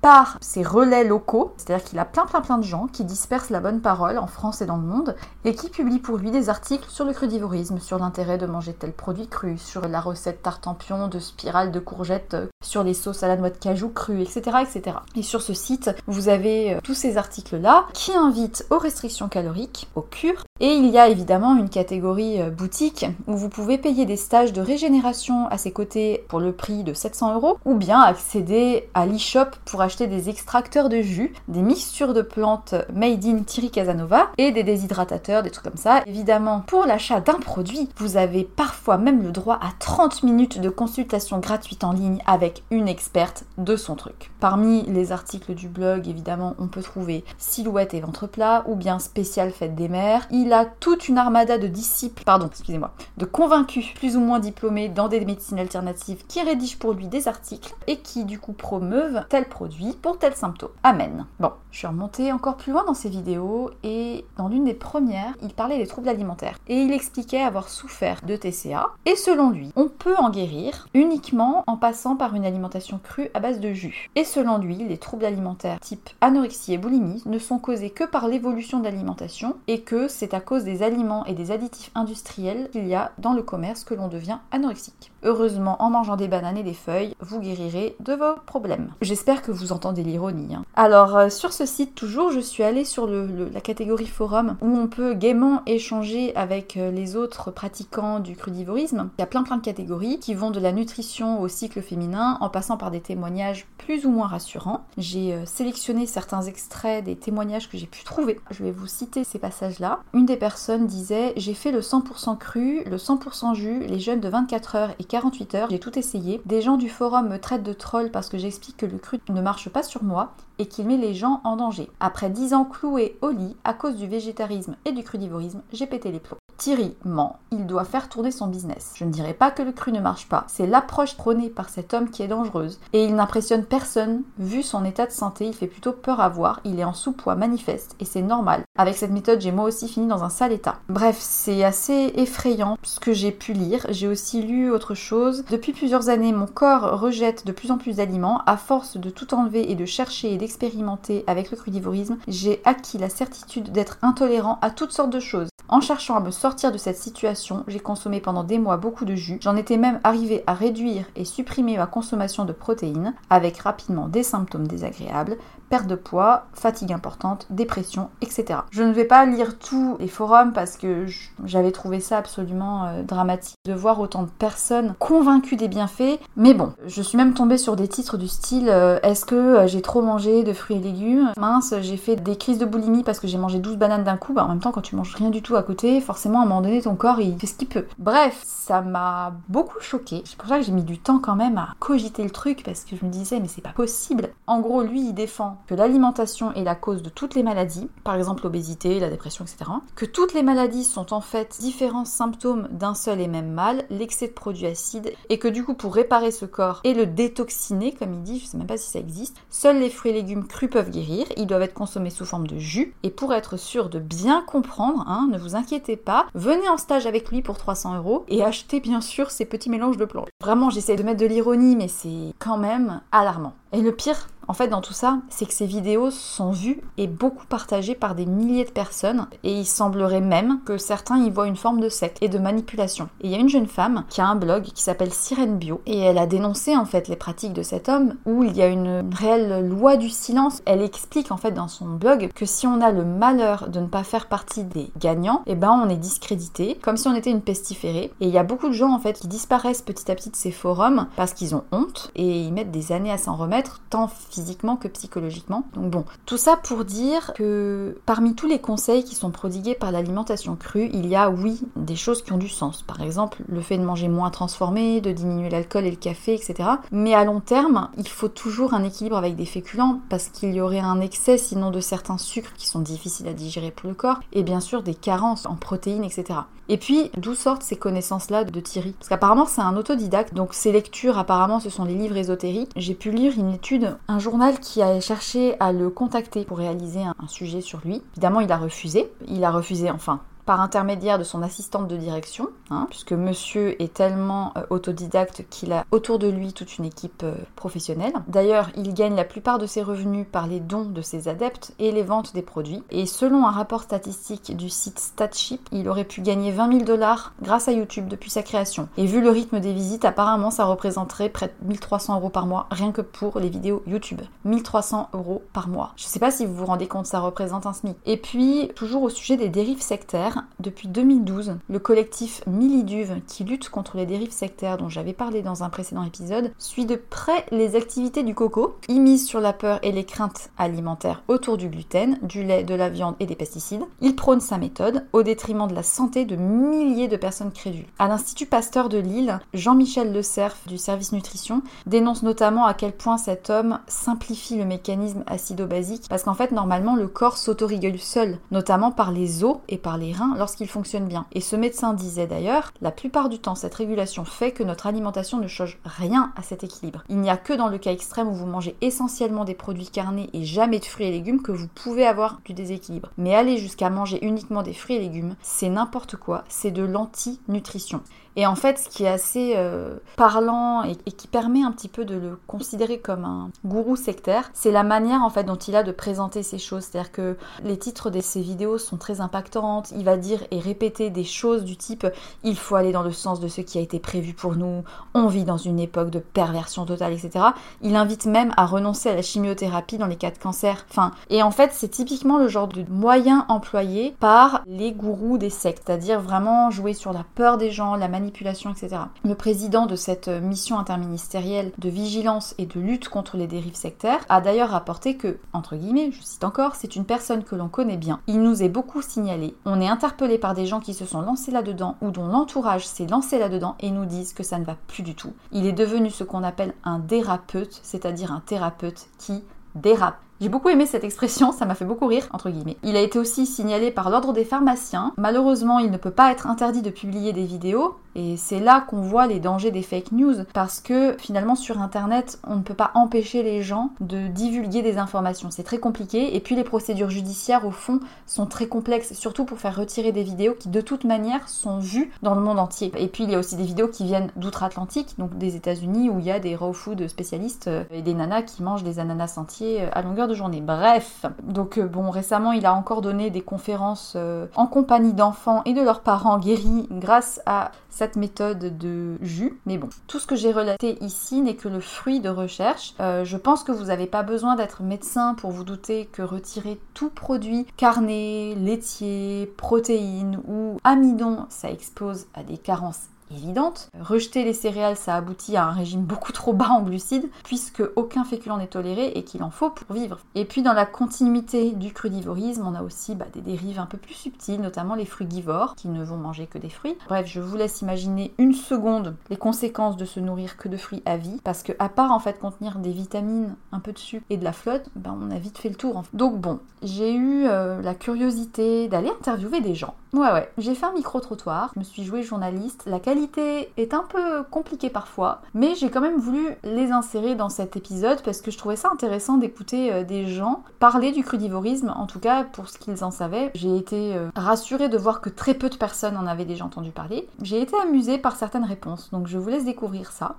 par 0.00 0.38
ses 0.40 0.62
relais 0.62 1.04
locaux, 1.04 1.52
c'est-à-dire 1.56 1.84
qu'il 1.84 1.98
a 1.98 2.04
plein 2.04 2.26
plein 2.26 2.40
plein 2.40 2.58
de 2.58 2.64
gens 2.64 2.86
qui 2.86 3.04
dispersent 3.04 3.50
la 3.50 3.60
bonne 3.60 3.80
parole 3.80 4.18
en 4.18 4.26
France 4.26 4.62
et 4.62 4.66
dans 4.66 4.76
le 4.76 4.86
monde 4.86 5.16
et 5.44 5.54
qui 5.54 5.68
publient 5.68 5.98
pour 5.98 6.16
lui 6.16 6.30
des 6.30 6.48
articles 6.48 6.88
sur 6.88 7.04
le 7.04 7.12
crudivorisme, 7.12 7.78
sur 7.78 7.98
l'intérêt 7.98 8.38
de 8.38 8.46
manger 8.46 8.72
tel 8.72 8.92
produit 8.92 9.28
cru, 9.28 9.58
sur 9.58 9.86
la 9.86 10.00
recette 10.00 10.42
tarte 10.42 10.66
en 10.66 10.74
pion 10.74 11.08
de 11.08 11.18
spirale 11.18 11.70
de 11.70 11.80
courgettes, 11.80 12.34
euh, 12.34 12.46
sur 12.62 12.82
les 12.82 12.94
sauces 12.94 13.22
à 13.22 13.28
la 13.28 13.36
noix 13.36 13.50
de 13.50 13.56
cajou 13.56 13.88
cru, 13.88 14.20
etc., 14.20 14.58
etc. 14.62 14.96
Et 15.16 15.22
sur 15.22 15.42
ce 15.42 15.54
site, 15.54 15.90
vous 16.06 16.28
avez 16.28 16.74
euh, 16.74 16.78
tous 16.82 16.94
ces 16.94 17.16
articles-là 17.16 17.86
qui 17.94 18.12
invitent 18.12 18.66
aux 18.70 18.78
restrictions 18.78 19.28
caloriques, 19.28 19.88
aux 19.94 20.02
cures, 20.02 20.44
et 20.60 20.74
il 20.74 20.86
y 20.90 20.98
a 20.98 21.08
évidemment 21.08 21.56
une 21.56 21.70
catégorie 21.70 22.40
euh, 22.40 22.50
boutique 22.50 23.06
où 23.26 23.34
vous 23.34 23.48
pouvez 23.48 23.78
payer 23.78 24.04
des 24.04 24.16
stages 24.16 24.52
de 24.52 24.60
régénération 24.60 25.46
à 25.48 25.56
ses 25.56 25.72
côtés 25.72 26.24
pour 26.28 26.40
le 26.40 26.52
prix 26.52 26.84
de 26.84 26.92
700 26.92 27.34
euros 27.34 27.58
ou 27.64 27.74
bien 27.74 28.00
accéder 28.00 28.88
à 28.94 29.06
l'e-shop 29.20 29.50
pour 29.66 29.82
acheter 29.82 30.06
des 30.06 30.30
extracteurs 30.30 30.88
de 30.88 31.02
jus, 31.02 31.34
des 31.48 31.60
mixtures 31.60 32.14
de 32.14 32.22
plantes 32.22 32.74
made 32.92 33.24
in 33.26 33.42
Thierry 33.42 33.70
Casanova 33.70 34.30
et 34.38 34.50
des 34.50 34.62
déshydratateurs, 34.62 35.42
des 35.42 35.50
trucs 35.50 35.64
comme 35.64 35.76
ça. 35.76 36.02
Évidemment, 36.06 36.62
pour 36.66 36.86
l'achat 36.86 37.20
d'un 37.20 37.38
produit, 37.38 37.90
vous 37.96 38.16
avez 38.16 38.44
parfois 38.44 38.96
même 38.96 39.22
le 39.22 39.30
droit 39.30 39.58
à 39.60 39.70
30 39.78 40.22
minutes 40.22 40.60
de 40.60 40.70
consultation 40.70 41.38
gratuite 41.38 41.84
en 41.84 41.92
ligne 41.92 42.22
avec 42.26 42.64
une 42.70 42.88
experte 42.88 43.44
de 43.58 43.76
son 43.76 43.94
truc. 43.94 44.30
Parmi 44.40 44.84
les 44.84 45.12
articles 45.12 45.54
du 45.54 45.68
blog, 45.68 46.08
évidemment, 46.08 46.54
on 46.58 46.68
peut 46.68 46.82
trouver 46.82 47.24
silhouette 47.36 47.92
et 47.92 48.00
ventre 48.00 48.26
plat 48.26 48.64
ou 48.66 48.74
bien 48.74 48.98
spécial 48.98 49.50
fête 49.50 49.74
des 49.74 49.88
mères. 49.88 50.26
Il 50.30 50.52
a 50.54 50.64
toute 50.64 51.08
une 51.08 51.18
armada 51.18 51.58
de 51.58 51.66
disciples, 51.66 52.24
pardon, 52.24 52.46
excusez-moi, 52.46 52.92
de 53.18 53.26
convaincus 53.26 53.92
plus 53.94 54.16
ou 54.16 54.20
moins 54.20 54.38
diplômés 54.38 54.88
dans 54.88 55.08
des 55.08 55.24
médecines 55.24 55.58
alternatives 55.58 56.24
qui 56.26 56.42
rédigent 56.42 56.78
pour 56.78 56.94
lui 56.94 57.06
des 57.06 57.28
articles 57.28 57.74
et 57.86 57.98
qui 57.98 58.24
du 58.24 58.38
coup 58.38 58.54
promeuvent 58.54 59.09
tel 59.28 59.48
produit 59.48 59.96
pour 60.00 60.18
tel 60.18 60.34
symptôme. 60.34 60.70
Amen. 60.82 61.26
Bon, 61.38 61.52
je 61.70 61.78
suis 61.78 61.86
remontée 61.86 62.32
encore 62.32 62.56
plus 62.56 62.72
loin 62.72 62.84
dans 62.84 62.94
ses 62.94 63.08
vidéos 63.08 63.70
et 63.82 64.24
dans 64.36 64.48
l'une 64.48 64.64
des 64.64 64.74
premières, 64.74 65.34
il 65.42 65.54
parlait 65.54 65.78
des 65.78 65.86
troubles 65.86 66.08
alimentaires 66.08 66.58
et 66.68 66.82
il 66.82 66.92
expliquait 66.92 67.42
avoir 67.42 67.68
souffert 67.68 68.20
de 68.26 68.36
TCA 68.36 68.88
et 69.06 69.16
selon 69.16 69.50
lui, 69.50 69.72
on 69.76 69.88
peut 69.88 70.16
en 70.16 70.30
guérir 70.30 70.88
uniquement 70.94 71.64
en 71.66 71.76
passant 71.76 72.16
par 72.16 72.34
une 72.34 72.44
alimentation 72.44 73.00
crue 73.02 73.30
à 73.34 73.40
base 73.40 73.60
de 73.60 73.72
jus. 73.72 74.10
Et 74.16 74.24
selon 74.24 74.58
lui, 74.58 74.76
les 74.76 74.98
troubles 74.98 75.24
alimentaires 75.24 75.80
type 75.80 76.10
anorexie 76.20 76.74
et 76.74 76.78
boulimie 76.78 77.22
ne 77.26 77.38
sont 77.38 77.58
causés 77.58 77.90
que 77.90 78.04
par 78.04 78.28
l'évolution 78.28 78.78
de 78.78 78.84
l'alimentation 78.84 79.56
et 79.68 79.80
que 79.82 80.08
c'est 80.08 80.34
à 80.34 80.40
cause 80.40 80.64
des 80.64 80.82
aliments 80.82 81.24
et 81.26 81.34
des 81.34 81.50
additifs 81.50 81.90
industriels 81.94 82.68
qu'il 82.72 82.86
y 82.86 82.94
a 82.94 83.12
dans 83.18 83.32
le 83.32 83.42
commerce 83.42 83.84
que 83.84 83.94
l'on 83.94 84.08
devient 84.08 84.38
anorexique. 84.50 85.12
Heureusement, 85.22 85.82
en 85.82 85.90
mangeant 85.90 86.16
des 86.16 86.28
bananes 86.28 86.56
et 86.56 86.62
des 86.62 86.74
feuilles, 86.74 87.14
vous 87.20 87.40
guérirez 87.40 87.96
de 88.00 88.14
vos 88.14 88.34
problèmes. 88.46 88.92
J'espère 89.00 89.40
que 89.40 89.50
vous 89.50 89.72
entendez 89.72 90.02
l'ironie. 90.02 90.54
Hein. 90.54 90.64
Alors, 90.76 91.16
euh, 91.16 91.30
sur 91.30 91.54
ce 91.54 91.64
site, 91.64 91.94
toujours, 91.94 92.30
je 92.32 92.40
suis 92.40 92.62
allée 92.62 92.84
sur 92.84 93.06
la 93.06 93.60
catégorie 93.62 94.06
forum 94.06 94.58
où 94.60 94.76
on 94.76 94.88
peut 94.88 95.14
gaiement 95.14 95.62
échanger 95.64 96.36
avec 96.36 96.76
euh, 96.76 96.90
les 96.90 97.16
autres 97.16 97.50
pratiquants 97.50 98.20
du 98.20 98.36
crudivorisme. 98.36 99.08
Il 99.16 99.22
y 99.22 99.24
a 99.24 99.26
plein 99.26 99.42
plein 99.42 99.56
de 99.56 99.62
catégories 99.62 100.18
qui 100.18 100.34
vont 100.34 100.50
de 100.50 100.60
la 100.60 100.72
nutrition 100.72 101.40
au 101.40 101.48
cycle 101.48 101.80
féminin 101.80 102.36
en 102.42 102.50
passant 102.50 102.76
par 102.76 102.90
des 102.90 103.00
témoignages 103.00 103.66
plus 103.78 104.04
ou 104.04 104.10
moins 104.10 104.26
rassurants. 104.26 104.84
J'ai 104.98 105.32
euh, 105.32 105.46
sélectionné 105.46 106.04
certains 106.06 106.42
extraits 106.42 107.02
des 107.02 107.16
témoignages 107.16 107.70
que 107.70 107.78
j'ai 107.78 107.86
pu 107.86 108.04
trouver. 108.04 108.38
Je 108.50 108.62
vais 108.62 108.70
vous 108.70 108.86
citer 108.86 109.24
ces 109.24 109.38
passages-là. 109.38 110.00
Une 110.12 110.26
des 110.26 110.36
personnes 110.36 110.86
disait 110.86 111.32
J'ai 111.38 111.54
fait 111.54 111.72
le 111.72 111.80
100% 111.80 112.36
cru, 112.36 112.84
le 112.84 112.98
100% 112.98 113.54
jus, 113.54 113.80
les 113.80 113.98
jeunes 113.98 114.20
de 114.20 114.28
24 114.28 114.76
heures 114.76 114.90
et 114.98 115.04
48 115.04 115.54
heures, 115.54 115.68
j'ai 115.70 115.80
tout 115.80 115.98
essayé. 115.98 116.42
Des 116.44 116.60
gens 116.60 116.76
du 116.76 116.90
forum 116.90 117.30
me 117.30 117.38
traitent 117.38 117.62
de 117.62 117.72
troll 117.72 118.10
parce 118.10 118.28
que 118.28 118.36
j'explique 118.36 118.76
que 118.76 118.89
le 118.90 118.98
cru 118.98 119.18
ne 119.28 119.40
marche 119.40 119.68
pas 119.68 119.82
sur 119.82 120.02
moi 120.02 120.32
et 120.58 120.66
qu'il 120.66 120.86
met 120.86 120.96
les 120.96 121.14
gens 121.14 121.40
en 121.44 121.56
danger. 121.56 121.88
Après 122.00 122.30
10 122.30 122.54
ans 122.54 122.64
cloués 122.64 123.16
au 123.22 123.30
lit 123.30 123.56
à 123.64 123.74
cause 123.74 123.96
du 123.96 124.06
végétarisme 124.06 124.76
et 124.84 124.92
du 124.92 125.04
crudivorisme, 125.04 125.62
j'ai 125.72 125.86
pété 125.86 126.10
les 126.10 126.20
plombs. 126.20 126.39
Thierry 126.60 126.94
ment, 127.06 127.38
il 127.52 127.66
doit 127.66 127.86
faire 127.86 128.10
tourner 128.10 128.30
son 128.30 128.46
business. 128.46 128.92
Je 128.94 129.06
ne 129.06 129.10
dirais 129.10 129.32
pas 129.32 129.50
que 129.50 129.62
le 129.62 129.72
cru 129.72 129.92
ne 129.92 130.00
marche 130.00 130.28
pas, 130.28 130.44
c'est 130.46 130.66
l'approche 130.66 131.16
prônée 131.16 131.48
par 131.48 131.70
cet 131.70 131.94
homme 131.94 132.10
qui 132.10 132.22
est 132.22 132.28
dangereuse. 132.28 132.80
Et 132.92 133.06
il 133.06 133.14
n'impressionne 133.14 133.64
personne, 133.64 134.24
vu 134.38 134.62
son 134.62 134.84
état 134.84 135.06
de 135.06 135.10
santé, 135.10 135.46
il 135.46 135.54
fait 135.54 135.66
plutôt 135.66 135.92
peur 135.92 136.20
à 136.20 136.28
voir, 136.28 136.60
il 136.64 136.78
est 136.78 136.84
en 136.84 136.92
sous-poids 136.92 137.34
manifeste, 137.34 137.96
et 137.98 138.04
c'est 138.04 138.20
normal. 138.20 138.64
Avec 138.76 138.94
cette 138.94 139.10
méthode, 139.10 139.40
j'ai 139.40 139.52
moi 139.52 139.64
aussi 139.64 139.88
fini 139.88 140.06
dans 140.06 140.22
un 140.22 140.28
sale 140.28 140.52
état. 140.52 140.80
Bref, 140.90 141.16
c'est 141.18 141.64
assez 141.64 142.12
effrayant 142.16 142.76
ce 142.82 143.00
que 143.00 143.14
j'ai 143.14 143.32
pu 143.32 143.54
lire. 143.54 143.86
J'ai 143.88 144.08
aussi 144.08 144.42
lu 144.42 144.70
autre 144.70 144.94
chose. 144.94 145.46
Depuis 145.50 145.72
plusieurs 145.72 146.10
années, 146.10 146.32
mon 146.32 146.46
corps 146.46 147.00
rejette 147.00 147.46
de 147.46 147.52
plus 147.52 147.70
en 147.70 147.78
plus 147.78 147.96
d'aliments. 147.96 148.42
À 148.44 148.58
force 148.58 148.98
de 148.98 149.08
tout 149.08 149.32
enlever 149.32 149.70
et 149.72 149.76
de 149.76 149.86
chercher 149.86 150.34
et 150.34 150.36
d'expérimenter 150.36 151.24
avec 151.26 151.50
le 151.50 151.56
crudivorisme, 151.56 152.18
j'ai 152.28 152.60
acquis 152.66 152.98
la 152.98 153.08
certitude 153.08 153.72
d'être 153.72 153.96
intolérant 154.02 154.58
à 154.60 154.70
toutes 154.70 154.92
sortes 154.92 155.08
de 155.08 155.20
choses. 155.20 155.48
En 155.68 155.80
cherchant 155.80 156.16
à 156.16 156.20
me 156.20 156.32
sortir 156.32 156.49
de 156.50 156.78
cette 156.78 156.96
situation, 156.96 157.64
j'ai 157.68 157.78
consommé 157.78 158.20
pendant 158.20 158.42
des 158.42 158.58
mois 158.58 158.76
beaucoup 158.76 159.04
de 159.04 159.14
jus. 159.14 159.38
J'en 159.40 159.56
étais 159.56 159.76
même 159.76 160.00
arrivé 160.02 160.42
à 160.46 160.54
réduire 160.54 161.04
et 161.14 161.24
supprimer 161.24 161.76
ma 161.76 161.86
consommation 161.86 162.44
de 162.44 162.52
protéines, 162.52 163.14
avec 163.30 163.58
rapidement 163.58 164.08
des 164.08 164.24
symptômes 164.24 164.66
désagréables, 164.66 165.36
perte 165.70 165.86
de 165.86 165.94
poids, 165.94 166.46
fatigue 166.52 166.92
importante, 166.92 167.46
dépression, 167.48 168.10
etc. 168.20 168.60
Je 168.70 168.82
ne 168.82 168.92
vais 168.92 169.04
pas 169.04 169.24
lire 169.24 169.58
tous 169.58 169.96
les 170.00 170.08
forums 170.08 170.52
parce 170.52 170.76
que 170.76 171.06
j'avais 171.44 171.70
trouvé 171.70 172.00
ça 172.00 172.18
absolument 172.18 172.86
euh, 172.86 173.02
dramatique 173.02 173.56
de 173.64 173.72
voir 173.72 174.00
autant 174.00 174.24
de 174.24 174.28
personnes 174.28 174.94
convaincues 174.98 175.56
des 175.56 175.68
bienfaits. 175.68 176.18
Mais 176.36 176.54
bon, 176.54 176.72
je 176.86 177.00
suis 177.00 177.16
même 177.16 177.34
tombée 177.34 177.56
sur 177.56 177.76
des 177.76 177.86
titres 177.86 178.16
du 178.16 178.26
style 178.26 178.68
euh, 178.68 178.98
Est-ce 179.02 179.24
que 179.24 179.36
euh, 179.36 179.66
j'ai 179.68 179.80
trop 179.80 180.02
mangé 180.02 180.42
de 180.42 180.52
fruits 180.52 180.76
et 180.76 180.80
légumes? 180.80 181.30
Mince, 181.38 181.74
j'ai 181.80 181.96
fait 181.96 182.16
des 182.16 182.36
crises 182.36 182.58
de 182.58 182.66
boulimie 182.66 183.04
parce 183.04 183.20
que 183.20 183.28
j'ai 183.28 183.38
mangé 183.38 183.60
12 183.60 183.76
bananes 183.76 184.04
d'un 184.04 184.16
coup. 184.16 184.32
Bah, 184.32 184.44
en 184.44 184.48
même 184.48 184.60
temps, 184.60 184.72
quand 184.72 184.80
tu 184.80 184.96
manges 184.96 185.14
rien 185.14 185.30
du 185.30 185.40
tout 185.40 185.54
à 185.54 185.62
côté, 185.62 186.00
forcément 186.00 186.40
à 186.40 186.42
un 186.42 186.46
moment 186.46 186.62
donné, 186.62 186.82
ton 186.82 186.96
corps 186.96 187.20
il 187.20 187.38
fait 187.38 187.46
ce 187.46 187.54
qu'il 187.54 187.68
peut. 187.68 187.86
Bref, 187.98 188.42
ça 188.44 188.80
m'a 188.80 189.34
beaucoup 189.48 189.80
choqué. 189.80 190.22
C'est 190.24 190.36
pour 190.36 190.48
ça 190.48 190.58
que 190.58 190.64
j'ai 190.64 190.72
mis 190.72 190.82
du 190.82 190.98
temps 190.98 191.20
quand 191.20 191.36
même 191.36 191.58
à 191.58 191.68
cogiter 191.78 192.24
le 192.24 192.30
truc 192.30 192.62
parce 192.64 192.84
que 192.84 192.96
je 192.96 193.04
me 193.04 193.10
disais 193.10 193.38
mais 193.38 193.48
c'est 193.48 193.60
pas 193.60 193.70
possible. 193.70 194.30
En 194.48 194.60
gros, 194.60 194.82
lui 194.82 195.08
il 195.08 195.14
défend 195.14 195.59
que 195.66 195.74
l'alimentation 195.74 196.52
est 196.52 196.64
la 196.64 196.74
cause 196.74 197.02
de 197.02 197.08
toutes 197.10 197.34
les 197.34 197.42
maladies, 197.42 197.88
par 198.04 198.16
exemple 198.16 198.44
l'obésité, 198.44 199.00
la 199.00 199.10
dépression, 199.10 199.44
etc. 199.44 199.70
Que 199.94 200.06
toutes 200.06 200.34
les 200.34 200.42
maladies 200.42 200.84
sont 200.84 201.12
en 201.12 201.20
fait 201.20 201.58
différents 201.60 202.04
symptômes 202.04 202.68
d'un 202.70 202.94
seul 202.94 203.20
et 203.20 203.28
même 203.28 203.52
mal, 203.52 203.84
l'excès 203.90 204.28
de 204.28 204.32
produits 204.32 204.66
acides, 204.66 205.12
et 205.28 205.38
que 205.38 205.48
du 205.48 205.64
coup 205.64 205.74
pour 205.74 205.94
réparer 205.94 206.30
ce 206.30 206.44
corps 206.44 206.80
et 206.84 206.94
le 206.94 207.06
détoxiner, 207.06 207.94
comme 207.94 208.14
il 208.14 208.22
dit, 208.22 208.40
je 208.40 208.46
sais 208.46 208.58
même 208.58 208.66
pas 208.66 208.76
si 208.76 208.90
ça 208.90 208.98
existe, 208.98 209.36
seuls 209.50 209.78
les 209.78 209.90
fruits 209.90 210.12
et 210.12 210.14
légumes 210.14 210.46
crus 210.46 210.70
peuvent 210.70 210.90
guérir, 210.90 211.26
ils 211.36 211.46
doivent 211.46 211.62
être 211.62 211.74
consommés 211.74 212.10
sous 212.10 212.24
forme 212.24 212.46
de 212.46 212.58
jus, 212.58 212.94
et 213.02 213.10
pour 213.10 213.32
être 213.34 213.56
sûr 213.56 213.88
de 213.88 213.98
bien 213.98 214.42
comprendre, 214.42 215.04
hein, 215.06 215.28
ne 215.30 215.38
vous 215.38 215.56
inquiétez 215.56 215.96
pas, 215.96 216.26
venez 216.34 216.68
en 216.68 216.76
stage 216.76 217.06
avec 217.06 217.30
lui 217.30 217.42
pour 217.42 217.58
300 217.58 217.96
euros 217.96 218.24
et 218.28 218.42
achetez 218.42 218.80
bien 218.80 219.00
sûr 219.00 219.30
ces 219.30 219.44
petits 219.44 219.70
mélanges 219.70 219.96
de 219.96 220.04
plantes. 220.04 220.28
Vraiment, 220.40 220.70
j'essaie 220.70 220.96
de 220.96 221.02
mettre 221.02 221.20
de 221.20 221.26
l'ironie, 221.26 221.76
mais 221.76 221.88
c'est 221.88 222.34
quand 222.38 222.58
même 222.58 223.00
alarmant. 223.12 223.54
Et 223.72 223.82
le 223.82 223.92
pire, 223.92 224.28
en 224.50 224.52
fait, 224.52 224.66
dans 224.66 224.80
tout 224.80 224.94
ça, 224.94 225.18
c'est 225.28 225.46
que 225.46 225.52
ces 225.52 225.64
vidéos 225.64 226.10
sont 226.10 226.50
vues 226.50 226.80
et 226.98 227.06
beaucoup 227.06 227.46
partagées 227.46 227.94
par 227.94 228.16
des 228.16 228.26
milliers 228.26 228.64
de 228.64 228.72
personnes, 228.72 229.28
et 229.44 229.52
il 229.52 229.64
semblerait 229.64 230.20
même 230.20 230.58
que 230.64 230.76
certains 230.76 231.18
y 231.18 231.30
voient 231.30 231.46
une 231.46 231.54
forme 231.54 231.78
de 231.78 231.88
secte 231.88 232.18
et 232.20 232.28
de 232.28 232.40
manipulation. 232.40 233.08
Et 233.20 233.28
il 233.28 233.30
y 233.30 233.36
a 233.36 233.38
une 233.38 233.48
jeune 233.48 233.68
femme 233.68 234.02
qui 234.08 234.20
a 234.20 234.26
un 234.26 234.34
blog 234.34 234.64
qui 234.64 234.82
s'appelle 234.82 235.12
Sirène 235.12 235.56
Bio, 235.56 235.82
et 235.86 236.00
elle 236.00 236.18
a 236.18 236.26
dénoncé 236.26 236.76
en 236.76 236.84
fait 236.84 237.06
les 237.06 237.14
pratiques 237.14 237.52
de 237.52 237.62
cet 237.62 237.88
homme, 237.88 238.16
où 238.26 238.42
il 238.42 238.56
y 238.56 238.60
a 238.60 238.66
une 238.66 239.08
réelle 239.14 239.68
loi 239.68 239.96
du 239.96 240.08
silence. 240.08 240.62
Elle 240.66 240.82
explique 240.82 241.30
en 241.30 241.36
fait 241.36 241.52
dans 241.52 241.68
son 241.68 241.86
blog 241.86 242.30
que 242.34 242.44
si 242.44 242.66
on 242.66 242.80
a 242.80 242.90
le 242.90 243.04
malheur 243.04 243.68
de 243.68 243.78
ne 243.78 243.86
pas 243.86 244.02
faire 244.02 244.26
partie 244.26 244.64
des 244.64 244.90
gagnants, 244.98 245.42
eh 245.46 245.54
ben 245.54 245.70
on 245.70 245.88
est 245.88 245.96
discrédité, 245.96 246.76
comme 246.82 246.96
si 246.96 247.06
on 247.06 247.14
était 247.14 247.30
une 247.30 247.42
pestiférée. 247.42 248.12
Et 248.20 248.26
il 248.26 248.30
y 248.30 248.38
a 248.38 248.42
beaucoup 248.42 248.66
de 248.66 248.72
gens 248.72 248.92
en 248.92 248.98
fait 248.98 249.20
qui 249.20 249.28
disparaissent 249.28 249.82
petit 249.82 250.10
à 250.10 250.16
petit 250.16 250.30
de 250.30 250.36
ces 250.36 250.50
forums 250.50 251.06
parce 251.14 251.34
qu'ils 251.34 251.54
ont 251.54 251.62
honte, 251.70 252.10
et 252.16 252.40
ils 252.40 252.52
mettent 252.52 252.72
des 252.72 252.90
années 252.90 253.12
à 253.12 253.18
s'en 253.18 253.36
remettre, 253.36 253.80
tant 253.90 254.08
physiquement 254.08 254.39
que 254.80 254.88
psychologiquement. 254.88 255.64
Donc 255.74 255.90
bon, 255.90 256.04
tout 256.26 256.36
ça 256.36 256.56
pour 256.56 256.84
dire 256.84 257.32
que 257.34 257.98
parmi 258.06 258.34
tous 258.34 258.46
les 258.46 258.58
conseils 258.58 259.04
qui 259.04 259.14
sont 259.14 259.30
prodigués 259.30 259.74
par 259.74 259.92
l'alimentation 259.92 260.56
crue, 260.56 260.90
il 260.92 261.06
y 261.06 261.16
a 261.16 261.30
oui 261.30 261.60
des 261.76 261.96
choses 261.96 262.22
qui 262.22 262.32
ont 262.32 262.38
du 262.38 262.48
sens. 262.48 262.82
Par 262.82 263.00
exemple, 263.00 263.42
le 263.48 263.60
fait 263.60 263.78
de 263.78 263.84
manger 263.84 264.08
moins 264.08 264.30
transformé, 264.30 265.00
de 265.00 265.12
diminuer 265.12 265.50
l'alcool 265.50 265.86
et 265.86 265.90
le 265.90 265.96
café, 265.96 266.34
etc. 266.34 266.68
Mais 266.92 267.14
à 267.14 267.24
long 267.24 267.40
terme, 267.40 267.90
il 267.96 268.08
faut 268.08 268.28
toujours 268.28 268.74
un 268.74 268.84
équilibre 268.84 269.16
avec 269.16 269.36
des 269.36 269.46
féculents 269.46 270.00
parce 270.08 270.28
qu'il 270.28 270.54
y 270.54 270.60
aurait 270.60 270.80
un 270.80 271.00
excès 271.00 271.38
sinon 271.38 271.70
de 271.70 271.80
certains 271.80 272.18
sucres 272.18 272.52
qui 272.54 272.66
sont 272.66 272.80
difficiles 272.80 273.28
à 273.28 273.32
digérer 273.32 273.70
pour 273.70 273.88
le 273.88 273.94
corps 273.94 274.20
et 274.32 274.42
bien 274.42 274.60
sûr 274.60 274.82
des 274.82 274.94
carences 274.94 275.46
en 275.46 275.54
protéines, 275.54 276.04
etc. 276.04 276.40
Et 276.72 276.76
puis, 276.76 277.10
d'où 277.16 277.34
sortent 277.34 277.64
ces 277.64 277.74
connaissances-là 277.74 278.44
de 278.44 278.60
Thierry? 278.60 278.92
Parce 278.92 279.08
qu'apparemment, 279.08 279.44
c'est 279.44 279.60
un 279.60 279.76
autodidacte, 279.76 280.34
donc 280.34 280.54
ses 280.54 280.70
lectures, 280.70 281.18
apparemment, 281.18 281.58
ce 281.58 281.68
sont 281.68 281.84
les 281.84 281.96
livres 281.96 282.16
ésotériques. 282.16 282.70
J'ai 282.76 282.94
pu 282.94 283.10
lire 283.10 283.32
une 283.36 283.52
étude, 283.52 283.96
un 284.06 284.20
journal 284.20 284.60
qui 284.60 284.80
a 284.80 285.00
cherché 285.00 285.56
à 285.58 285.72
le 285.72 285.90
contacter 285.90 286.44
pour 286.44 286.58
réaliser 286.58 287.00
un, 287.02 287.26
sujet 287.26 287.60
sur 287.60 287.80
lui. 287.84 288.02
Évidemment, 288.12 288.38
il 288.38 288.52
a 288.52 288.56
refusé. 288.56 289.10
Il 289.26 289.42
a 289.42 289.50
refusé, 289.50 289.90
enfin, 289.90 290.20
par 290.46 290.60
intermédiaire 290.60 291.18
de 291.18 291.24
son 291.24 291.42
assistante 291.42 291.88
de 291.88 291.96
direction. 291.96 292.48
hein, 292.70 292.86
puisque 292.90 293.12
monsieur 293.12 293.80
est 293.82 293.92
tellement 293.92 294.52
euh, 294.56 294.62
autodidacte 294.70 295.44
qu'il 295.50 295.72
a 295.72 295.84
autour 295.90 296.18
de 296.18 296.28
lui 296.28 296.52
toute 296.52 296.78
une 296.78 296.84
équipe 296.84 297.22
euh, 297.22 297.34
professionnelle. 297.56 298.12
D'ailleurs, 298.28 298.70
il 298.76 298.94
gagne 298.94 299.14
la 299.16 299.24
plupart 299.24 299.58
de 299.58 299.66
ses 299.66 299.82
revenus 299.82 300.26
par 300.30 300.46
les 300.46 300.60
dons 300.60 300.84
de 300.84 301.02
ses 301.02 301.28
adeptes 301.28 301.72
et 301.78 301.92
les 301.92 302.02
ventes 302.02 302.34
des 302.34 302.42
produits. 302.42 302.82
Et 302.90 303.06
selon 303.06 303.46
un 303.46 303.50
rapport 303.50 303.82
statistique 303.82 304.56
du 304.56 304.68
site 304.68 304.98
Statship, 304.98 305.68
il 305.72 305.88
aurait 305.88 306.04
pu 306.04 306.20
gagner 306.20 306.52
20 306.52 306.72
000 306.72 306.84
dollars 306.84 307.32
grâce 307.42 307.68
à 307.68 307.72
YouTube 307.72 308.08
depuis 308.08 308.30
sa 308.30 308.42
création. 308.42 308.88
Et 308.96 309.06
vu 309.06 309.20
le 309.20 309.30
rythme 309.30 309.60
des 309.60 309.72
visites, 309.72 310.04
apparemment 310.04 310.50
ça 310.50 310.64
représenterait 310.64 311.28
près 311.28 311.48
de 311.60 311.68
1300 311.68 312.16
euros 312.16 312.30
par 312.30 312.46
mois 312.46 312.66
rien 312.70 312.92
que 312.92 313.02
pour 313.02 313.38
les 313.38 313.48
vidéos 313.48 313.82
YouTube. 313.86 314.20
1300 314.44 315.10
euros 315.14 315.42
par 315.52 315.68
mois. 315.68 315.92
Je 315.96 316.04
sais 316.04 316.18
pas 316.18 316.30
si 316.30 316.46
vous 316.46 316.54
vous 316.54 316.66
rendez 316.66 316.86
compte, 316.86 317.06
ça 317.06 317.20
représente 317.20 317.66
un 317.66 317.72
SMIC. 317.72 317.96
Et 318.06 318.16
puis, 318.16 318.70
toujours 318.74 319.02
au 319.02 319.08
sujet 319.08 319.36
des 319.36 319.48
dérives 319.48 319.82
sectaires, 319.82 320.39
depuis 320.58 320.88
2012, 320.88 321.56
le 321.68 321.78
collectif 321.78 322.42
Miliduve, 322.46 323.20
qui 323.26 323.44
lutte 323.44 323.68
contre 323.68 323.96
les 323.96 324.06
dérives 324.06 324.32
sectaires 324.32 324.78
dont 324.78 324.88
j'avais 324.88 325.12
parlé 325.12 325.42
dans 325.42 325.62
un 325.62 325.68
précédent 325.68 326.02
épisode, 326.02 326.52
suit 326.58 326.86
de 326.86 326.96
près 326.96 327.46
les 327.50 327.76
activités 327.76 328.22
du 328.22 328.34
coco. 328.34 328.76
Il 328.88 329.00
mise 329.00 329.26
sur 329.26 329.40
la 329.40 329.52
peur 329.52 329.78
et 329.82 329.92
les 329.92 330.04
craintes 330.04 330.50
alimentaires 330.58 331.22
autour 331.28 331.56
du 331.56 331.68
gluten, 331.68 332.18
du 332.22 332.42
lait, 332.44 332.64
de 332.64 332.74
la 332.74 332.88
viande 332.88 333.16
et 333.20 333.26
des 333.26 333.36
pesticides. 333.36 333.84
Il 334.00 334.16
prône 334.16 334.40
sa 334.40 334.58
méthode 334.58 335.06
au 335.12 335.22
détriment 335.22 335.68
de 335.68 335.74
la 335.74 335.82
santé 335.82 336.24
de 336.24 336.36
milliers 336.36 337.08
de 337.08 337.16
personnes 337.16 337.52
crédules. 337.52 337.86
À 337.98 338.08
l'Institut 338.08 338.46
Pasteur 338.46 338.88
de 338.88 338.98
Lille, 338.98 339.38
Jean-Michel 339.54 340.12
Le 340.12 340.22
Cerf 340.22 340.56
du 340.66 340.78
service 340.78 341.12
nutrition 341.12 341.62
dénonce 341.86 342.22
notamment 342.22 342.66
à 342.66 342.74
quel 342.74 342.92
point 342.92 343.18
cet 343.18 343.50
homme 343.50 343.78
simplifie 343.86 344.56
le 344.56 344.64
mécanisme 344.64 345.24
acido-basique 345.26 346.06
parce 346.08 346.22
qu'en 346.22 346.34
fait 346.34 346.52
normalement 346.52 346.96
le 346.96 347.08
corps 347.08 347.36
s'autorégule 347.36 347.98
seul, 347.98 348.38
notamment 348.50 348.90
par 348.90 349.12
les 349.12 349.44
os 349.44 349.58
et 349.68 349.78
par 349.78 349.98
les 349.98 350.12
reins 350.12 350.19
lorsqu'il 350.36 350.68
fonctionne 350.68 351.06
bien. 351.06 351.26
Et 351.32 351.40
ce 351.40 351.56
médecin 351.56 351.94
disait 351.94 352.26
d'ailleurs, 352.26 352.72
la 352.80 352.90
plupart 352.90 353.28
du 353.28 353.38
temps 353.38 353.54
cette 353.54 353.74
régulation 353.74 354.24
fait 354.24 354.52
que 354.52 354.62
notre 354.62 354.86
alimentation 354.86 355.38
ne 355.38 355.48
change 355.48 355.78
rien 355.84 356.32
à 356.36 356.42
cet 356.42 356.64
équilibre. 356.64 357.04
Il 357.08 357.18
n'y 357.18 357.30
a 357.30 357.36
que 357.36 357.52
dans 357.52 357.68
le 357.68 357.78
cas 357.78 357.92
extrême 357.92 358.28
où 358.28 358.34
vous 358.34 358.46
mangez 358.46 358.76
essentiellement 358.80 359.44
des 359.44 359.54
produits 359.54 359.88
carnés 359.88 360.30
et 360.32 360.44
jamais 360.44 360.78
de 360.78 360.84
fruits 360.84 361.06
et 361.06 361.10
légumes 361.10 361.42
que 361.42 361.52
vous 361.52 361.68
pouvez 361.68 362.06
avoir 362.06 362.40
du 362.44 362.52
déséquilibre. 362.52 363.10
Mais 363.18 363.34
aller 363.34 363.58
jusqu'à 363.58 363.90
manger 363.90 364.24
uniquement 364.24 364.62
des 364.62 364.74
fruits 364.74 364.96
et 364.96 365.00
légumes, 365.00 365.36
c'est 365.42 365.68
n'importe 365.68 366.16
quoi, 366.16 366.44
c'est 366.48 366.70
de 366.70 366.82
l'anti-nutrition. 366.82 368.02
Et 368.36 368.46
en 368.46 368.54
fait, 368.54 368.78
ce 368.78 368.88
qui 368.88 369.04
est 369.04 369.08
assez 369.08 369.54
euh, 369.56 369.96
parlant 370.16 370.84
et, 370.84 370.94
qui 370.94 371.26
permet 371.26 371.62
un 371.62 371.72
petit 371.72 371.88
peu 371.88 372.04
de 372.04 372.14
le 372.14 372.38
considérer 372.46 372.98
comme 372.98 373.24
un 373.24 373.50
gourou 373.64 373.96
sectaire, 373.96 374.50
c'est 374.54 374.70
la 374.70 374.84
manière 374.84 375.22
en 375.22 375.30
fait 375.30 375.44
dont 375.44 375.56
il 375.56 375.74
a 375.74 375.82
de 375.82 375.92
présenter 375.92 376.42
ces 376.42 376.58
choses. 376.58 376.84
C'est-à-dire 376.84 377.12
que 377.12 377.36
les 377.64 377.78
titres 377.78 378.10
de 378.10 378.20
ses 378.20 378.40
vidéos 378.40 378.78
sont 378.78 378.96
très 378.96 379.20
impactantes. 379.20 379.92
Il 379.96 380.04
va 380.04 380.09
dire 380.16 380.40
et 380.50 380.58
répéter 380.58 381.10
des 381.10 381.24
choses 381.24 381.64
du 381.64 381.76
type 381.76 382.06
il 382.42 382.56
faut 382.56 382.76
aller 382.76 382.92
dans 382.92 383.02
le 383.02 383.12
sens 383.12 383.40
de 383.40 383.48
ce 383.48 383.60
qui 383.60 383.78
a 383.78 383.80
été 383.80 383.98
prévu 383.98 384.32
pour 384.32 384.56
nous. 384.56 384.84
On 385.14 385.26
vit 385.26 385.44
dans 385.44 385.56
une 385.56 385.78
époque 385.78 386.10
de 386.10 386.18
perversion 386.18 386.84
totale, 386.84 387.12
etc. 387.12 387.46
Il 387.82 387.96
invite 387.96 388.26
même 388.26 388.52
à 388.56 388.66
renoncer 388.66 389.10
à 389.10 389.14
la 389.14 389.22
chimiothérapie 389.22 389.98
dans 389.98 390.06
les 390.06 390.16
cas 390.16 390.30
de 390.30 390.38
cancer. 390.38 390.86
Enfin, 390.90 391.12
et 391.28 391.42
en 391.42 391.50
fait, 391.50 391.70
c'est 391.72 391.88
typiquement 391.88 392.38
le 392.38 392.48
genre 392.48 392.68
de 392.68 392.84
moyen 392.88 393.44
employé 393.48 394.14
par 394.20 394.62
les 394.66 394.92
gourous 394.92 395.38
des 395.38 395.50
sectes, 395.50 395.82
c'est-à-dire 395.86 396.20
vraiment 396.20 396.70
jouer 396.70 396.94
sur 396.94 397.12
la 397.12 397.24
peur 397.34 397.58
des 397.58 397.70
gens, 397.70 397.96
la 397.96 398.08
manipulation, 398.08 398.70
etc. 398.70 399.02
Le 399.24 399.34
président 399.34 399.86
de 399.86 399.96
cette 399.96 400.28
mission 400.28 400.78
interministérielle 400.78 401.72
de 401.78 401.88
vigilance 401.88 402.54
et 402.58 402.66
de 402.66 402.80
lutte 402.80 403.08
contre 403.08 403.36
les 403.36 403.46
dérives 403.46 403.74
sectaires 403.74 404.20
a 404.28 404.40
d'ailleurs 404.40 404.70
rapporté 404.70 405.16
que, 405.16 405.38
entre 405.52 405.76
guillemets, 405.76 406.10
je 406.12 406.22
cite 406.22 406.44
encore, 406.44 406.74
c'est 406.74 406.96
une 406.96 407.04
personne 407.04 407.44
que 407.44 407.56
l'on 407.56 407.68
connaît 407.68 407.96
bien. 407.96 408.20
Il 408.26 408.42
nous 408.42 408.62
est 408.62 408.68
beaucoup 408.68 409.02
signalé. 409.02 409.54
On 409.64 409.80
est 409.80 409.88
interpellé 410.00 410.38
par 410.38 410.54
des 410.54 410.64
gens 410.64 410.80
qui 410.80 410.94
se 410.94 411.04
sont 411.04 411.20
lancés 411.20 411.50
là-dedans 411.50 411.96
ou 412.00 412.10
dont 412.10 412.26
l'entourage 412.26 412.86
s'est 412.86 413.06
lancé 413.06 413.38
là-dedans 413.38 413.76
et 413.80 413.90
nous 413.90 414.06
disent 414.06 414.32
que 414.32 414.42
ça 414.42 414.58
ne 414.58 414.64
va 414.64 414.78
plus 414.86 415.02
du 415.02 415.14
tout. 415.14 415.34
Il 415.52 415.66
est 415.66 415.74
devenu 415.74 416.08
ce 416.08 416.24
qu'on 416.24 416.42
appelle 416.42 416.72
un 416.84 416.98
dérapeute, 416.98 417.80
c'est-à-dire 417.82 418.32
un 418.32 418.40
thérapeute 418.40 419.08
qui 419.18 419.44
dérape. 419.74 420.16
J'ai 420.40 420.48
beaucoup 420.48 420.70
aimé 420.70 420.86
cette 420.86 421.04
expression, 421.04 421.52
ça 421.52 421.66
m'a 421.66 421.74
fait 421.74 421.84
beaucoup 421.84 422.06
rire, 422.06 422.26
entre 422.32 422.48
guillemets. 422.48 422.78
Il 422.82 422.96
a 422.96 423.02
été 423.02 423.18
aussi 423.18 423.44
signalé 423.44 423.90
par 423.90 424.08
l'ordre 424.08 424.32
des 424.32 424.46
pharmaciens. 424.46 425.12
Malheureusement, 425.18 425.80
il 425.80 425.90
ne 425.90 425.98
peut 425.98 426.10
pas 426.10 426.32
être 426.32 426.46
interdit 426.46 426.80
de 426.80 426.88
publier 426.88 427.34
des 427.34 427.44
vidéos, 427.44 427.96
et 428.14 428.38
c'est 428.38 428.58
là 428.58 428.80
qu'on 428.80 429.02
voit 429.02 429.26
les 429.26 429.38
dangers 429.38 429.70
des 429.70 429.82
fake 429.82 430.12
news, 430.12 430.34
parce 430.54 430.80
que 430.80 431.14
finalement 431.18 431.56
sur 431.56 431.78
Internet, 431.82 432.40
on 432.46 432.56
ne 432.56 432.62
peut 432.62 432.72
pas 432.72 432.90
empêcher 432.94 433.42
les 433.42 433.62
gens 433.62 433.90
de 434.00 434.28
divulguer 434.28 434.80
des 434.80 434.96
informations. 434.96 435.50
C'est 435.50 435.62
très 435.62 435.76
compliqué, 435.76 436.34
et 436.34 436.40
puis 436.40 436.56
les 436.56 436.64
procédures 436.64 437.10
judiciaires, 437.10 437.66
au 437.66 437.70
fond, 437.70 438.00
sont 438.24 438.46
très 438.46 438.66
complexes, 438.66 439.12
surtout 439.12 439.44
pour 439.44 439.58
faire 439.58 439.76
retirer 439.76 440.10
des 440.10 440.22
vidéos 440.22 440.54
qui 440.58 440.70
de 440.70 440.80
toute 440.80 441.04
manière 441.04 441.50
sont 441.50 441.80
vues 441.80 442.10
dans 442.22 442.34
le 442.34 442.40
monde 442.40 442.58
entier. 442.58 442.92
Et 442.96 443.08
puis 443.08 443.24
il 443.24 443.30
y 443.30 443.34
a 443.34 443.38
aussi 443.38 443.56
des 443.56 443.64
vidéos 443.64 443.88
qui 443.88 444.04
viennent 444.04 444.30
d'outre-Atlantique, 444.36 445.16
donc 445.18 445.36
des 445.36 445.54
États-Unis, 445.54 446.08
où 446.08 446.18
il 446.18 446.24
y 446.24 446.30
a 446.30 446.40
des 446.40 446.56
raw 446.56 446.72
food 446.72 447.06
spécialistes 447.08 447.68
euh, 447.68 447.84
et 447.90 448.00
des 448.00 448.14
nanas 448.14 448.42
qui 448.42 448.62
mangent 448.62 448.84
des 448.84 448.98
ananas 449.00 449.34
entiers 449.36 449.82
euh, 449.82 449.88
à 449.92 450.00
longueur 450.00 450.29
journée. 450.34 450.60
Bref, 450.60 451.26
donc 451.42 451.78
euh, 451.78 451.86
bon, 451.86 452.10
récemment, 452.10 452.52
il 452.52 452.66
a 452.66 452.74
encore 452.74 453.02
donné 453.02 453.30
des 453.30 453.40
conférences 453.40 454.14
euh, 454.16 454.46
en 454.54 454.66
compagnie 454.66 455.12
d'enfants 455.12 455.62
et 455.64 455.72
de 455.72 455.82
leurs 455.82 456.00
parents 456.00 456.38
guéris 456.38 456.86
grâce 456.90 457.40
à 457.46 457.72
cette 457.88 458.16
méthode 458.16 458.78
de 458.78 459.16
jus. 459.20 459.60
Mais 459.66 459.78
bon, 459.78 459.88
tout 460.06 460.18
ce 460.18 460.26
que 460.26 460.36
j'ai 460.36 460.52
relaté 460.52 461.02
ici 461.02 461.40
n'est 461.40 461.56
que 461.56 461.68
le 461.68 461.80
fruit 461.80 462.20
de 462.20 462.28
recherche. 462.28 462.94
Euh, 463.00 463.24
je 463.24 463.36
pense 463.36 463.64
que 463.64 463.72
vous 463.72 463.86
n'avez 463.86 464.06
pas 464.06 464.22
besoin 464.22 464.56
d'être 464.56 464.82
médecin 464.82 465.34
pour 465.34 465.50
vous 465.50 465.64
douter 465.64 466.06
que 466.06 466.22
retirer 466.22 466.80
tout 466.94 467.10
produit 467.10 467.66
carné, 467.76 468.54
laitier, 468.54 469.52
protéines 469.56 470.40
ou 470.46 470.78
amidon, 470.84 471.46
ça 471.48 471.70
expose 471.70 472.26
à 472.34 472.42
des 472.42 472.58
carences 472.58 473.08
évidente. 473.30 473.88
Rejeter 474.00 474.44
les 474.44 474.52
céréales, 474.52 474.96
ça 474.96 475.16
aboutit 475.16 475.56
à 475.56 475.66
un 475.66 475.72
régime 475.72 476.02
beaucoup 476.02 476.32
trop 476.32 476.52
bas 476.52 476.70
en 476.70 476.82
glucides, 476.82 477.28
puisque 477.44 477.82
aucun 477.96 478.24
féculent 478.24 478.56
n'est 478.56 478.66
toléré 478.66 479.08
et 479.08 479.24
qu'il 479.24 479.42
en 479.42 479.50
faut 479.50 479.70
pour 479.70 479.94
vivre. 479.94 480.18
Et 480.34 480.44
puis 480.44 480.62
dans 480.62 480.72
la 480.72 480.86
continuité 480.86 481.72
du 481.72 481.92
crudivorisme, 481.92 482.66
on 482.66 482.74
a 482.74 482.82
aussi 482.82 483.14
bah, 483.14 483.26
des 483.32 483.40
dérives 483.40 483.78
un 483.78 483.86
peu 483.86 483.98
plus 483.98 484.14
subtiles, 484.14 484.60
notamment 484.60 484.94
les 484.94 485.04
frugivores, 485.04 485.74
qui 485.76 485.88
ne 485.88 486.04
vont 486.04 486.16
manger 486.16 486.46
que 486.46 486.58
des 486.58 486.70
fruits. 486.70 486.96
Bref, 487.08 487.26
je 487.26 487.40
vous 487.40 487.56
laisse 487.56 487.80
imaginer 487.80 488.32
une 488.38 488.54
seconde 488.54 489.16
les 489.28 489.36
conséquences 489.36 489.96
de 489.96 490.04
se 490.04 490.20
nourrir 490.20 490.56
que 490.56 490.68
de 490.68 490.76
fruits 490.76 491.02
à 491.06 491.16
vie, 491.16 491.40
parce 491.44 491.62
que 491.62 491.72
à 491.78 491.88
part 491.88 492.12
en 492.12 492.18
fait 492.18 492.38
contenir 492.38 492.78
des 492.78 492.92
vitamines, 492.92 493.54
un 493.72 493.80
peu 493.80 493.92
de 493.92 493.98
sucre 493.98 494.24
et 494.30 494.36
de 494.36 494.44
la 494.44 494.52
flotte, 494.52 494.88
bah, 494.96 495.14
on 495.14 495.30
a 495.30 495.38
vite 495.38 495.58
fait 495.58 495.68
le 495.68 495.74
tour. 495.74 496.02
Donc 496.12 496.38
bon, 496.40 496.60
j'ai 496.82 497.14
eu 497.14 497.46
euh, 497.46 497.80
la 497.82 497.94
curiosité 497.94 498.88
d'aller 498.88 499.10
interviewer 499.10 499.60
des 499.60 499.74
gens. 499.74 499.94
Ouais 500.12 500.32
ouais, 500.32 500.50
j'ai 500.58 500.74
fait 500.74 500.86
un 500.86 500.92
micro-trottoir, 500.92 501.70
je 501.74 501.78
me 501.78 501.84
suis 501.84 502.02
joué 502.02 502.24
journaliste, 502.24 502.82
la 502.86 502.98
qualité 502.98 503.72
est 503.76 503.94
un 503.94 504.02
peu 504.02 504.42
compliquée 504.42 504.90
parfois, 504.90 505.40
mais 505.54 505.76
j'ai 505.76 505.88
quand 505.88 506.00
même 506.00 506.18
voulu 506.18 506.56
les 506.64 506.90
insérer 506.90 507.36
dans 507.36 507.48
cet 507.48 507.76
épisode 507.76 508.20
parce 508.22 508.40
que 508.40 508.50
je 508.50 508.58
trouvais 508.58 508.74
ça 508.74 508.90
intéressant 508.92 509.36
d'écouter 509.36 509.92
euh, 509.92 510.02
des 510.02 510.26
gens 510.26 510.64
parler 510.80 511.12
du 511.12 511.22
crudivorisme, 511.22 511.94
en 511.96 512.06
tout 512.06 512.18
cas 512.18 512.42
pour 512.42 512.68
ce 512.68 512.78
qu'ils 512.78 513.04
en 513.04 513.12
savaient. 513.12 513.52
J'ai 513.54 513.76
été 513.76 514.16
euh, 514.16 514.30
rassurée 514.34 514.88
de 514.88 514.98
voir 514.98 515.20
que 515.20 515.30
très 515.30 515.54
peu 515.54 515.68
de 515.68 515.76
personnes 515.76 516.16
en 516.16 516.26
avaient 516.26 516.44
déjà 516.44 516.64
entendu 516.64 516.90
parler. 516.90 517.28
J'ai 517.42 517.60
été 517.60 517.76
amusée 517.80 518.18
par 518.18 518.34
certaines 518.34 518.64
réponses, 518.64 519.10
donc 519.12 519.28
je 519.28 519.38
vous 519.38 519.48
laisse 519.48 519.64
découvrir 519.64 520.10
ça. 520.10 520.36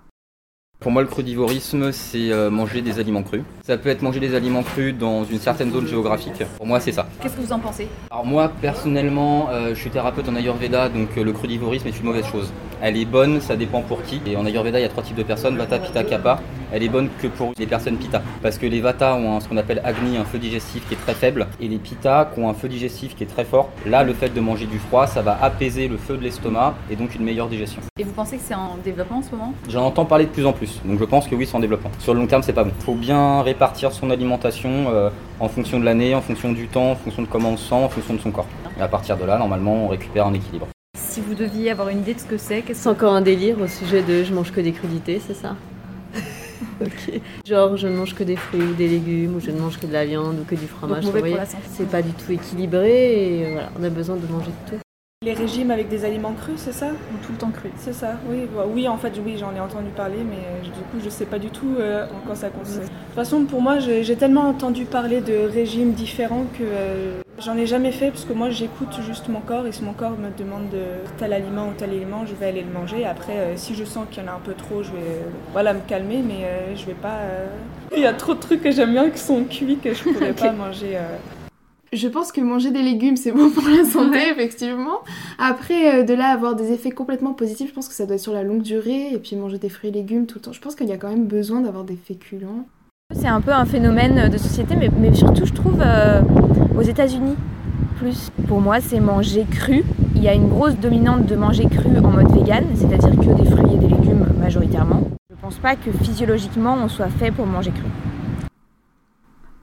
Pour 0.82 0.91
moi, 0.91 1.04
le 1.04 1.08
crudivorisme, 1.08 1.91
c'est 1.91 2.32
euh, 2.32 2.50
manger 2.50 2.82
des 2.82 3.00
aliments 3.00 3.22
crus. 3.22 3.44
Ça 3.62 3.78
peut 3.78 3.89
être 3.89 4.02
manger 4.02 4.20
des 4.20 4.34
aliments 4.34 4.63
crus 4.63 4.96
dans 4.98 5.24
une 5.24 5.38
certaine 5.38 5.72
zone 5.72 5.88
géographique. 5.88 6.44
Pour 6.58 6.65
moi, 6.65 6.80
c'est 6.80 6.91
ça. 6.91 7.06
Qu'est-ce 7.22 7.36
que 7.36 7.41
vous 7.41 7.54
en 7.54 7.60
pensez? 7.60 7.88
Alors 8.10 8.26
moi, 8.26 8.52
personnellement, 8.62 9.50
je 9.70 9.76
suis 9.76 9.91
thérapeute 9.91 10.28
en 10.28 10.36
Ayurveda, 10.36 10.89
donc 10.89 11.15
le 11.15 11.32
crudivorisme 11.34 11.88
est 11.88 12.00
une 12.00 12.06
mauvaise 12.06 12.26
chose. 12.26 12.52
Elle 12.82 12.98
est 12.98 13.06
bonne, 13.06 13.41
ça 13.41 13.56
dépend 13.56 13.82
pour 13.82 14.02
qui. 14.02 14.22
Et 14.26 14.36
en 14.36 14.44
Ayurveda, 14.44 14.80
il 14.80 14.82
y 14.82 14.86
a 14.86 14.89
trois 14.89 15.04
types 15.04 15.15
de 15.15 15.22
personnes, 15.22 15.56
Vata, 15.56 15.78
Pitta, 15.78 16.04
Kapha. 16.04 16.39
Elle 16.72 16.84
est 16.84 16.90
bonne 16.90 17.10
que 17.22 17.28
pour 17.28 17.54
les 17.58 17.68
personnes 17.68 17.98
Pitta. 17.98 18.22
Parce 18.42 18.58
que 18.58 18.66
les 18.66 18.80
Vata 18.80 19.16
ont 19.16 19.40
ce 19.40 19.50
qu'on 19.50 19.58
appelle 19.58 19.82
Agni, 19.84 20.18
un 20.18 20.24
feu 20.24 20.40
digestif 20.40 20.88
qui 20.88 20.94
est 20.94 20.98
très 20.98 21.14
faible. 21.14 21.48
Et 21.60 21.68
les 21.68 21.78
Pitta 21.78 22.32
qui 22.34 22.40
ont 22.40 22.50
un 22.50 22.54
feu 22.54 22.70
digestif 22.70 23.16
qui 23.16 23.24
est 23.24 23.28
très 23.28 23.44
fort. 23.44 23.70
Là, 23.86 24.04
le 24.04 24.14
fait 24.14 24.30
de 24.30 24.40
manger 24.40 24.66
du 24.66 24.80
froid, 24.80 25.06
ça 25.08 25.22
va 25.22 25.38
apaiser 25.42 25.88
le 25.88 25.98
feu 25.98 26.18
de 26.18 26.24
l'estomac 26.24 26.76
et 26.90 26.96
donc 26.96 27.16
une 27.16 27.24
meilleure 27.24 27.48
digestion. 27.48 27.82
Et 28.00 28.04
vous 28.04 28.14
pensez 28.14 28.38
que 28.38 28.44
c'est 28.46 28.56
en 28.56 28.78
développement 28.84 29.18
en 29.18 29.22
ce 29.22 29.32
moment? 29.32 29.54
J'en 29.68 29.86
entends 29.86 30.06
parler 30.06 30.26
de 30.26 30.32
plus 30.32 30.46
en 30.46 30.54
plus. 30.54 30.82
Donc 30.86 30.98
je 31.00 31.06
pense 31.06 31.28
que 31.28 31.36
oui, 31.36 31.46
c'est 31.46 31.56
en 31.56 31.60
développement. 31.60 31.92
Sur 32.00 32.14
le 32.14 32.20
long 32.22 32.28
terme, 32.28 32.42
c'est 32.44 32.54
pas 32.54 32.64
bon. 32.64 32.72
Il 32.80 32.84
faut 32.86 32.96
bien 32.96 33.42
répartir 33.42 33.92
son 33.92 34.10
alimentation 34.10 34.70
euh, 34.88 35.10
en 35.40 35.50
fonction 35.50 35.80
de 35.80 35.86
l'année, 35.86 36.16
en 36.16 36.22
fonction 36.22 36.52
du 36.52 36.68
temps, 36.68 36.92
en 36.92 36.96
fonction 36.96 37.22
de 37.22 37.28
comment 37.28 37.50
on 37.50 37.58
se 37.58 37.68
sent, 37.68 37.76
en 37.76 37.90
fonction 37.90 38.14
de 38.14 38.20
son 38.20 38.32
corps. 38.32 38.48
Et 38.80 38.82
à 38.82 38.88
partir 38.88 39.18
de 39.18 39.26
là, 39.26 39.38
normalement, 39.38 39.86
on 39.86 39.88
récupère 39.90 40.26
un 40.26 40.34
équilibre. 40.34 40.68
Si 40.96 41.20
vous 41.20 41.36
deviez 41.36 41.72
avoir 41.72 41.90
une 41.90 42.00
idée 42.00 42.14
de 42.14 42.20
ce 42.20 42.26
que 42.26 42.38
c'est, 42.38 42.64
c'est 42.74 42.90
encore 42.90 43.14
un 43.14 43.22
délire 43.22 43.60
au 43.60 43.68
sujet 43.68 44.02
de 44.02 44.24
je 44.24 44.34
mange 44.34 44.52
que 44.52 44.62
des 44.62 44.72
crudités, 44.72 45.22
c'est 45.26 45.34
ça? 45.34 45.56
Ok. 46.82 47.21
Genre 47.45 47.78
je 47.78 47.88
ne 47.88 47.95
mange 47.97 48.15
que 48.15 48.24
des 48.24 48.36
fruits 48.36 48.62
ou 48.62 48.74
des 48.74 48.88
légumes, 48.88 49.36
ou 49.36 49.39
je 49.39 49.52
ne 49.52 49.60
mange 49.60 49.80
que 49.80 49.86
de 49.86 49.93
la 49.93 50.06
viande 50.06 50.39
ou 50.39 50.43
que 50.43 50.56
du 50.56 50.67
fromage. 50.67 51.04
C'est 51.71 51.89
pas 51.89 52.02
du 52.02 52.12
tout 52.12 52.32
équilibré 52.32 53.39
et 53.39 53.52
voilà, 53.52 53.69
on 53.80 53.84
a 53.84 53.89
besoin 53.89 54.15
de 54.15 54.28
manger 54.28 54.52
de 54.52 54.71
tout. 54.71 54.82
Les 55.24 55.34
régimes 55.34 55.70
avec 55.70 55.88
des 55.88 56.04
aliments 56.04 56.34
crus, 56.34 56.56
c'est 56.58 56.72
ça 56.72 56.88
Ou 56.88 57.24
tout 57.24 57.32
le 57.34 57.38
temps 57.38 57.52
cru 57.52 57.70
C'est 57.78 57.94
ça, 57.94 58.16
oui. 58.28 58.48
Bah, 58.56 58.66
oui, 58.68 58.88
en 58.88 58.98
fait, 58.98 59.14
oui, 59.24 59.36
j'en 59.38 59.54
ai 59.54 59.60
entendu 59.60 59.92
parler, 59.96 60.18
mais 60.28 60.38
euh, 60.38 60.64
du 60.64 60.72
coup, 60.72 60.98
je 61.00 61.12
sais 61.12 61.28
pas 61.28 61.38
du 61.38 61.52
tout 61.52 61.76
euh, 61.78 62.08
en 62.08 62.26
quoi 62.26 62.34
ça 62.34 62.50
consiste. 62.50 62.80
De 62.80 62.86
toute 62.88 63.14
façon, 63.14 63.46
pour 63.46 63.62
moi, 63.62 63.78
j'ai 63.78 64.16
tellement 64.16 64.50
entendu 64.50 64.86
parler 64.86 65.22
de 65.22 65.48
régimes 65.48 65.92
différents 65.92 66.48
que 66.58 66.64
euh, 66.64 67.22
J'en 67.38 67.56
ai 67.56 67.68
jamais 67.68 67.92
fait 67.92 68.10
parce 68.10 68.26
que 68.26 68.34
moi 68.34 68.50
j'écoute 68.50 69.00
juste 69.06 69.28
mon 69.28 69.42
corps 69.42 69.66
et 69.66 69.72
si 69.72 69.84
mon 69.84 69.94
corps 69.94 70.18
me 70.18 70.30
demande 70.38 70.70
de 70.70 70.84
tel 71.18 71.34
aliment 71.34 71.70
ou 71.70 71.74
tel 71.76 71.92
aliment, 71.92 72.26
je 72.26 72.34
vais 72.34 72.48
aller 72.48 72.62
le 72.64 72.72
manger. 72.72 73.06
Après, 73.06 73.34
euh, 73.34 73.58
si 73.58 73.76
je 73.76 73.84
sens 73.84 74.06
qu'il 74.10 74.24
y 74.24 74.26
en 74.26 74.32
a 74.32 74.36
un 74.36 74.42
peu 74.44 74.54
trop, 74.54 74.82
je 74.82 74.92
vais 74.92 75.22
voilà, 75.52 75.74
me 75.76 75.82
calmer, 75.88 76.24
mais 76.28 76.76
je 76.76 76.84
vais 76.86 76.96
pas. 76.96 77.20
Il 77.96 78.02
y 78.02 78.08
a 78.08 78.14
trop 78.14 78.34
de 78.34 78.40
trucs 78.40 78.64
que 78.64 78.72
j'aime 78.72 78.92
bien 78.92 79.10
qui 79.12 79.20
sont 79.20 79.44
cuits 79.44 79.78
que 79.78 79.94
je 79.94 80.04
pourrais 80.04 80.34
pas 80.34 80.52
manger. 80.52 80.98
Je 81.93 82.08
pense 82.08 82.32
que 82.32 82.39
manger 82.39 82.71
des 82.71 82.84
légumes, 82.84 83.17
c'est 83.17 83.34
bon 83.34 83.49
pour 83.49 83.67
la 83.67 83.84
santé, 83.84 84.17
effectivement. 84.32 84.99
Après, 85.38 86.06
de 86.06 86.13
là 86.13 86.27
avoir 86.27 86.56
des 86.56 86.71
effets 86.71 86.91
complètement 86.91 87.34
positifs, 87.34 87.67
je 87.69 87.73
pense 87.73 87.89
que 87.89 87.93
ça 87.93 88.06
doit 88.06 88.15
être 88.15 88.21
sur 88.21 88.32
la 88.32 88.43
longue 88.43 88.62
durée. 88.62 89.12
Et 89.12 89.17
puis 89.17 89.36
manger 89.36 89.58
des 89.58 89.67
fruits 89.67 89.89
et 89.89 89.93
légumes 89.93 90.25
tout 90.25 90.38
le 90.38 90.41
temps. 90.41 90.54
Je 90.54 90.62
pense 90.62 90.75
qu'il 90.75 90.88
y 90.88 90.93
a 90.93 90.97
quand 90.97 91.10
même 91.10 91.25
besoin 91.25 91.60
d'avoir 91.60 91.84
des 91.84 91.97
féculents. 91.97 92.65
C'est 93.13 93.27
un 93.27 93.41
peu 93.41 93.51
un 93.51 93.65
phénomène 93.65 94.30
de 94.30 94.38
société, 94.38 94.77
mais, 94.77 94.89
mais 94.97 95.13
surtout, 95.13 95.45
je 95.45 95.51
trouve, 95.51 95.84
aux 96.77 96.82
États-Unis. 96.82 97.36
Plus, 97.97 98.30
pour 98.47 98.62
moi, 98.62 98.80
c'est 98.80 99.01
manger 99.01 99.45
cru. 99.51 99.84
Il 100.15 100.23
y 100.23 100.30
a 100.30 100.34
une 100.34 100.47
grosse 100.47 100.75
dominante 100.75 101.25
de 101.25 101.36
manger 101.36 101.67
cru 101.67 101.89
en 101.97 102.10
mode 102.10 102.32
vegan, 102.32 102.63
c'est-à-dire 102.73 103.12
que 103.19 103.41
des 103.41 103.49
fruits 103.49 103.73
et 103.73 103.77
des 103.77 103.88
légumes 103.88 104.27
majoritairement. 104.39 105.04
Je 105.30 105.36
pense 105.41 105.58
pas 105.58 105.75
que 105.75 105.91
physiologiquement 105.91 106.77
on 106.82 106.88
soit 106.88 107.10
fait 107.10 107.32
pour 107.32 107.45
manger 107.45 107.71
cru. 107.71 107.89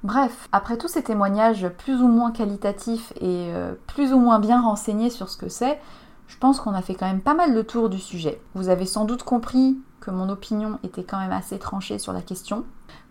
Bref, 0.04 0.48
après 0.52 0.78
tous 0.78 0.88
ces 0.88 1.02
témoignages 1.02 1.68
plus 1.68 2.00
ou 2.00 2.06
moins 2.06 2.30
qualitatifs 2.30 3.12
et 3.16 3.50
euh, 3.52 3.74
plus 3.88 4.12
ou 4.12 4.18
moins 4.18 4.38
bien 4.38 4.62
renseignés 4.62 5.10
sur 5.10 5.28
ce 5.28 5.36
que 5.36 5.48
c'est, 5.48 5.80
je 6.28 6.36
pense 6.38 6.60
qu'on 6.60 6.74
a 6.74 6.82
fait 6.82 6.94
quand 6.94 7.06
même 7.06 7.20
pas 7.20 7.34
mal 7.34 7.52
le 7.52 7.64
tour 7.64 7.88
du 7.88 7.98
sujet. 7.98 8.40
Vous 8.54 8.68
avez 8.68 8.86
sans 8.86 9.04
doute 9.06 9.24
compris 9.24 9.76
que 10.00 10.10
mon 10.12 10.28
opinion 10.28 10.78
était 10.84 11.02
quand 11.02 11.18
même 11.18 11.32
assez 11.32 11.58
tranchée 11.58 11.98
sur 11.98 12.12
la 12.12 12.22
question. 12.22 12.64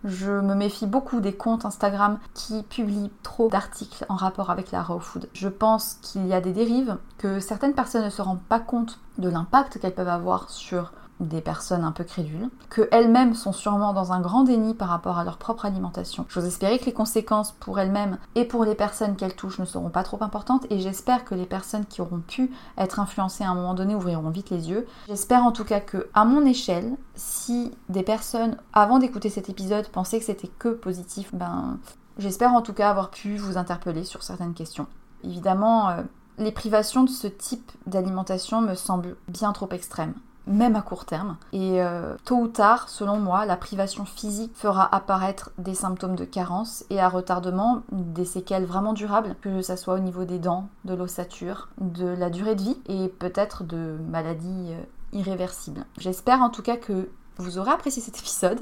Je 0.04 0.30
me 0.30 0.54
méfie 0.54 0.86
beaucoup 0.86 1.20
des 1.20 1.34
comptes 1.34 1.66
Instagram 1.66 2.18
qui 2.32 2.62
publient 2.62 3.10
trop 3.22 3.48
d'articles 3.48 4.06
en 4.08 4.16
rapport 4.16 4.50
avec 4.50 4.70
la 4.70 4.82
raw 4.82 5.00
food. 5.00 5.28
Je 5.34 5.48
pense 5.48 5.98
qu'il 6.00 6.26
y 6.26 6.32
a 6.32 6.40
des 6.40 6.52
dérives, 6.52 6.96
que 7.18 7.40
certaines 7.40 7.74
personnes 7.74 8.04
ne 8.04 8.10
se 8.10 8.22
rendent 8.22 8.42
pas 8.42 8.60
compte 8.60 8.98
de 9.18 9.28
l'impact 9.28 9.78
qu'elles 9.78 9.94
peuvent 9.94 10.08
avoir 10.08 10.48
sur 10.50 10.92
des 11.20 11.40
personnes 11.40 11.84
un 11.84 11.92
peu 11.92 12.04
crédules, 12.04 12.48
que 12.70 12.88
elles-mêmes 12.92 13.34
sont 13.34 13.52
sûrement 13.52 13.92
dans 13.92 14.12
un 14.12 14.20
grand 14.20 14.44
déni 14.44 14.74
par 14.74 14.88
rapport 14.88 15.18
à 15.18 15.24
leur 15.24 15.38
propre 15.38 15.66
alimentation. 15.66 16.26
J'ose 16.28 16.44
espérer 16.44 16.78
que 16.78 16.86
les 16.86 16.92
conséquences 16.92 17.52
pour 17.52 17.78
elles-mêmes 17.78 18.18
et 18.34 18.44
pour 18.44 18.64
les 18.64 18.74
personnes 18.74 19.16
qu'elles 19.16 19.34
touchent 19.34 19.58
ne 19.58 19.64
seront 19.64 19.90
pas 19.90 20.02
trop 20.02 20.22
importantes 20.22 20.66
et 20.70 20.78
j'espère 20.78 21.24
que 21.24 21.34
les 21.34 21.46
personnes 21.46 21.86
qui 21.86 22.00
auront 22.00 22.20
pu 22.20 22.50
être 22.76 23.00
influencées 23.00 23.44
à 23.44 23.50
un 23.50 23.54
moment 23.54 23.74
donné 23.74 23.94
ouvriront 23.94 24.30
vite 24.30 24.50
les 24.50 24.70
yeux. 24.70 24.86
J'espère 25.08 25.44
en 25.44 25.52
tout 25.52 25.64
cas 25.64 25.80
que, 25.80 26.08
à 26.14 26.24
mon 26.24 26.44
échelle, 26.44 26.96
si 27.14 27.72
des 27.88 28.02
personnes, 28.02 28.56
avant 28.72 28.98
d'écouter 28.98 29.30
cet 29.30 29.48
épisode, 29.48 29.88
pensaient 29.88 30.18
que 30.18 30.24
c'était 30.24 30.50
que 30.58 30.68
positif, 30.68 31.34
ben 31.34 31.78
j'espère 32.18 32.54
en 32.54 32.62
tout 32.62 32.72
cas 32.72 32.90
avoir 32.90 33.10
pu 33.10 33.36
vous 33.36 33.56
interpeller 33.58 34.04
sur 34.04 34.22
certaines 34.22 34.54
questions. 34.54 34.86
Évidemment, 35.24 35.88
euh, 35.88 36.02
les 36.38 36.52
privations 36.52 37.02
de 37.02 37.10
ce 37.10 37.26
type 37.26 37.72
d'alimentation 37.86 38.60
me 38.60 38.74
semblent 38.74 39.16
bien 39.26 39.52
trop 39.52 39.68
extrêmes 39.70 40.14
même 40.48 40.76
à 40.76 40.82
court 40.82 41.04
terme. 41.04 41.36
Et 41.52 41.82
euh, 41.82 42.16
tôt 42.24 42.36
ou 42.36 42.48
tard, 42.48 42.88
selon 42.88 43.18
moi, 43.18 43.46
la 43.46 43.56
privation 43.56 44.04
physique 44.04 44.52
fera 44.54 44.92
apparaître 44.94 45.50
des 45.58 45.74
symptômes 45.74 46.16
de 46.16 46.24
carence 46.24 46.84
et 46.90 47.00
à 47.00 47.08
retardement 47.08 47.82
des 47.92 48.24
séquelles 48.24 48.64
vraiment 48.64 48.92
durables, 48.92 49.36
que 49.40 49.62
ce 49.62 49.76
soit 49.76 49.94
au 49.94 49.98
niveau 50.00 50.24
des 50.24 50.38
dents, 50.38 50.68
de 50.84 50.94
l'ossature, 50.94 51.68
de 51.80 52.06
la 52.06 52.30
durée 52.30 52.54
de 52.54 52.62
vie 52.62 52.78
et 52.88 53.08
peut-être 53.08 53.64
de 53.64 53.98
maladies 54.08 54.72
euh, 54.72 54.82
irréversibles. 55.12 55.84
J'espère 55.98 56.42
en 56.42 56.50
tout 56.50 56.62
cas 56.62 56.76
que 56.76 57.08
vous 57.36 57.58
aurez 57.58 57.70
apprécié 57.70 58.02
cet 58.02 58.18
épisode, 58.18 58.60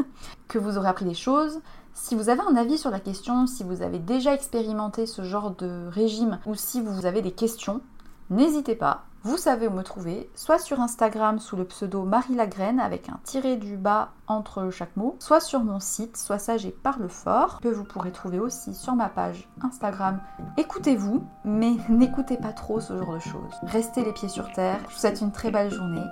que 0.48 0.58
vous 0.58 0.76
aurez 0.76 0.88
appris 0.88 1.06
des 1.06 1.14
choses. 1.14 1.60
Si 1.94 2.14
vous 2.14 2.28
avez 2.28 2.42
un 2.42 2.56
avis 2.56 2.76
sur 2.76 2.90
la 2.90 3.00
question, 3.00 3.46
si 3.46 3.64
vous 3.64 3.80
avez 3.80 3.98
déjà 3.98 4.34
expérimenté 4.34 5.06
ce 5.06 5.22
genre 5.22 5.52
de 5.52 5.88
régime 5.88 6.38
ou 6.44 6.54
si 6.54 6.82
vous 6.82 7.06
avez 7.06 7.22
des 7.22 7.32
questions, 7.32 7.80
n'hésitez 8.28 8.74
pas 8.74 9.04
vous 9.26 9.36
savez 9.36 9.66
où 9.66 9.72
me 9.72 9.82
trouver, 9.82 10.30
soit 10.36 10.60
sur 10.60 10.80
Instagram 10.80 11.40
sous 11.40 11.56
le 11.56 11.64
pseudo 11.64 12.04
Marie 12.04 12.36
Lagraine 12.36 12.78
avec 12.78 13.08
un 13.08 13.18
tiré 13.24 13.56
du 13.56 13.76
bas 13.76 14.10
entre 14.28 14.70
chaque 14.70 14.96
mot, 14.96 15.16
soit 15.18 15.40
sur 15.40 15.64
mon 15.64 15.80
site, 15.80 16.16
soit 16.16 16.38
sage 16.38 16.64
et 16.64 16.70
parle 16.70 17.08
fort, 17.08 17.60
que 17.60 17.66
vous 17.66 17.82
pourrez 17.82 18.12
trouver 18.12 18.38
aussi 18.38 18.72
sur 18.72 18.94
ma 18.94 19.08
page 19.08 19.48
Instagram. 19.62 20.20
Écoutez-vous, 20.56 21.24
mais 21.44 21.72
n'écoutez 21.88 22.36
pas 22.36 22.52
trop 22.52 22.78
ce 22.78 22.96
genre 22.96 23.14
de 23.14 23.18
choses. 23.18 23.54
Restez 23.64 24.04
les 24.04 24.12
pieds 24.12 24.28
sur 24.28 24.52
terre, 24.52 24.78
je 24.88 24.94
vous 24.94 25.00
souhaite 25.00 25.20
une 25.20 25.32
très 25.32 25.50
belle 25.50 25.72
journée, 25.72 26.06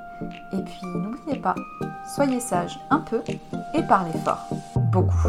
et 0.52 0.62
puis 0.64 0.80
n'oubliez 0.84 1.38
pas, 1.38 1.54
soyez 2.16 2.40
sage 2.40 2.80
un 2.90 2.98
peu 2.98 3.22
et 3.74 3.82
parlez 3.84 4.18
fort, 4.24 4.48
beaucoup. 4.90 5.28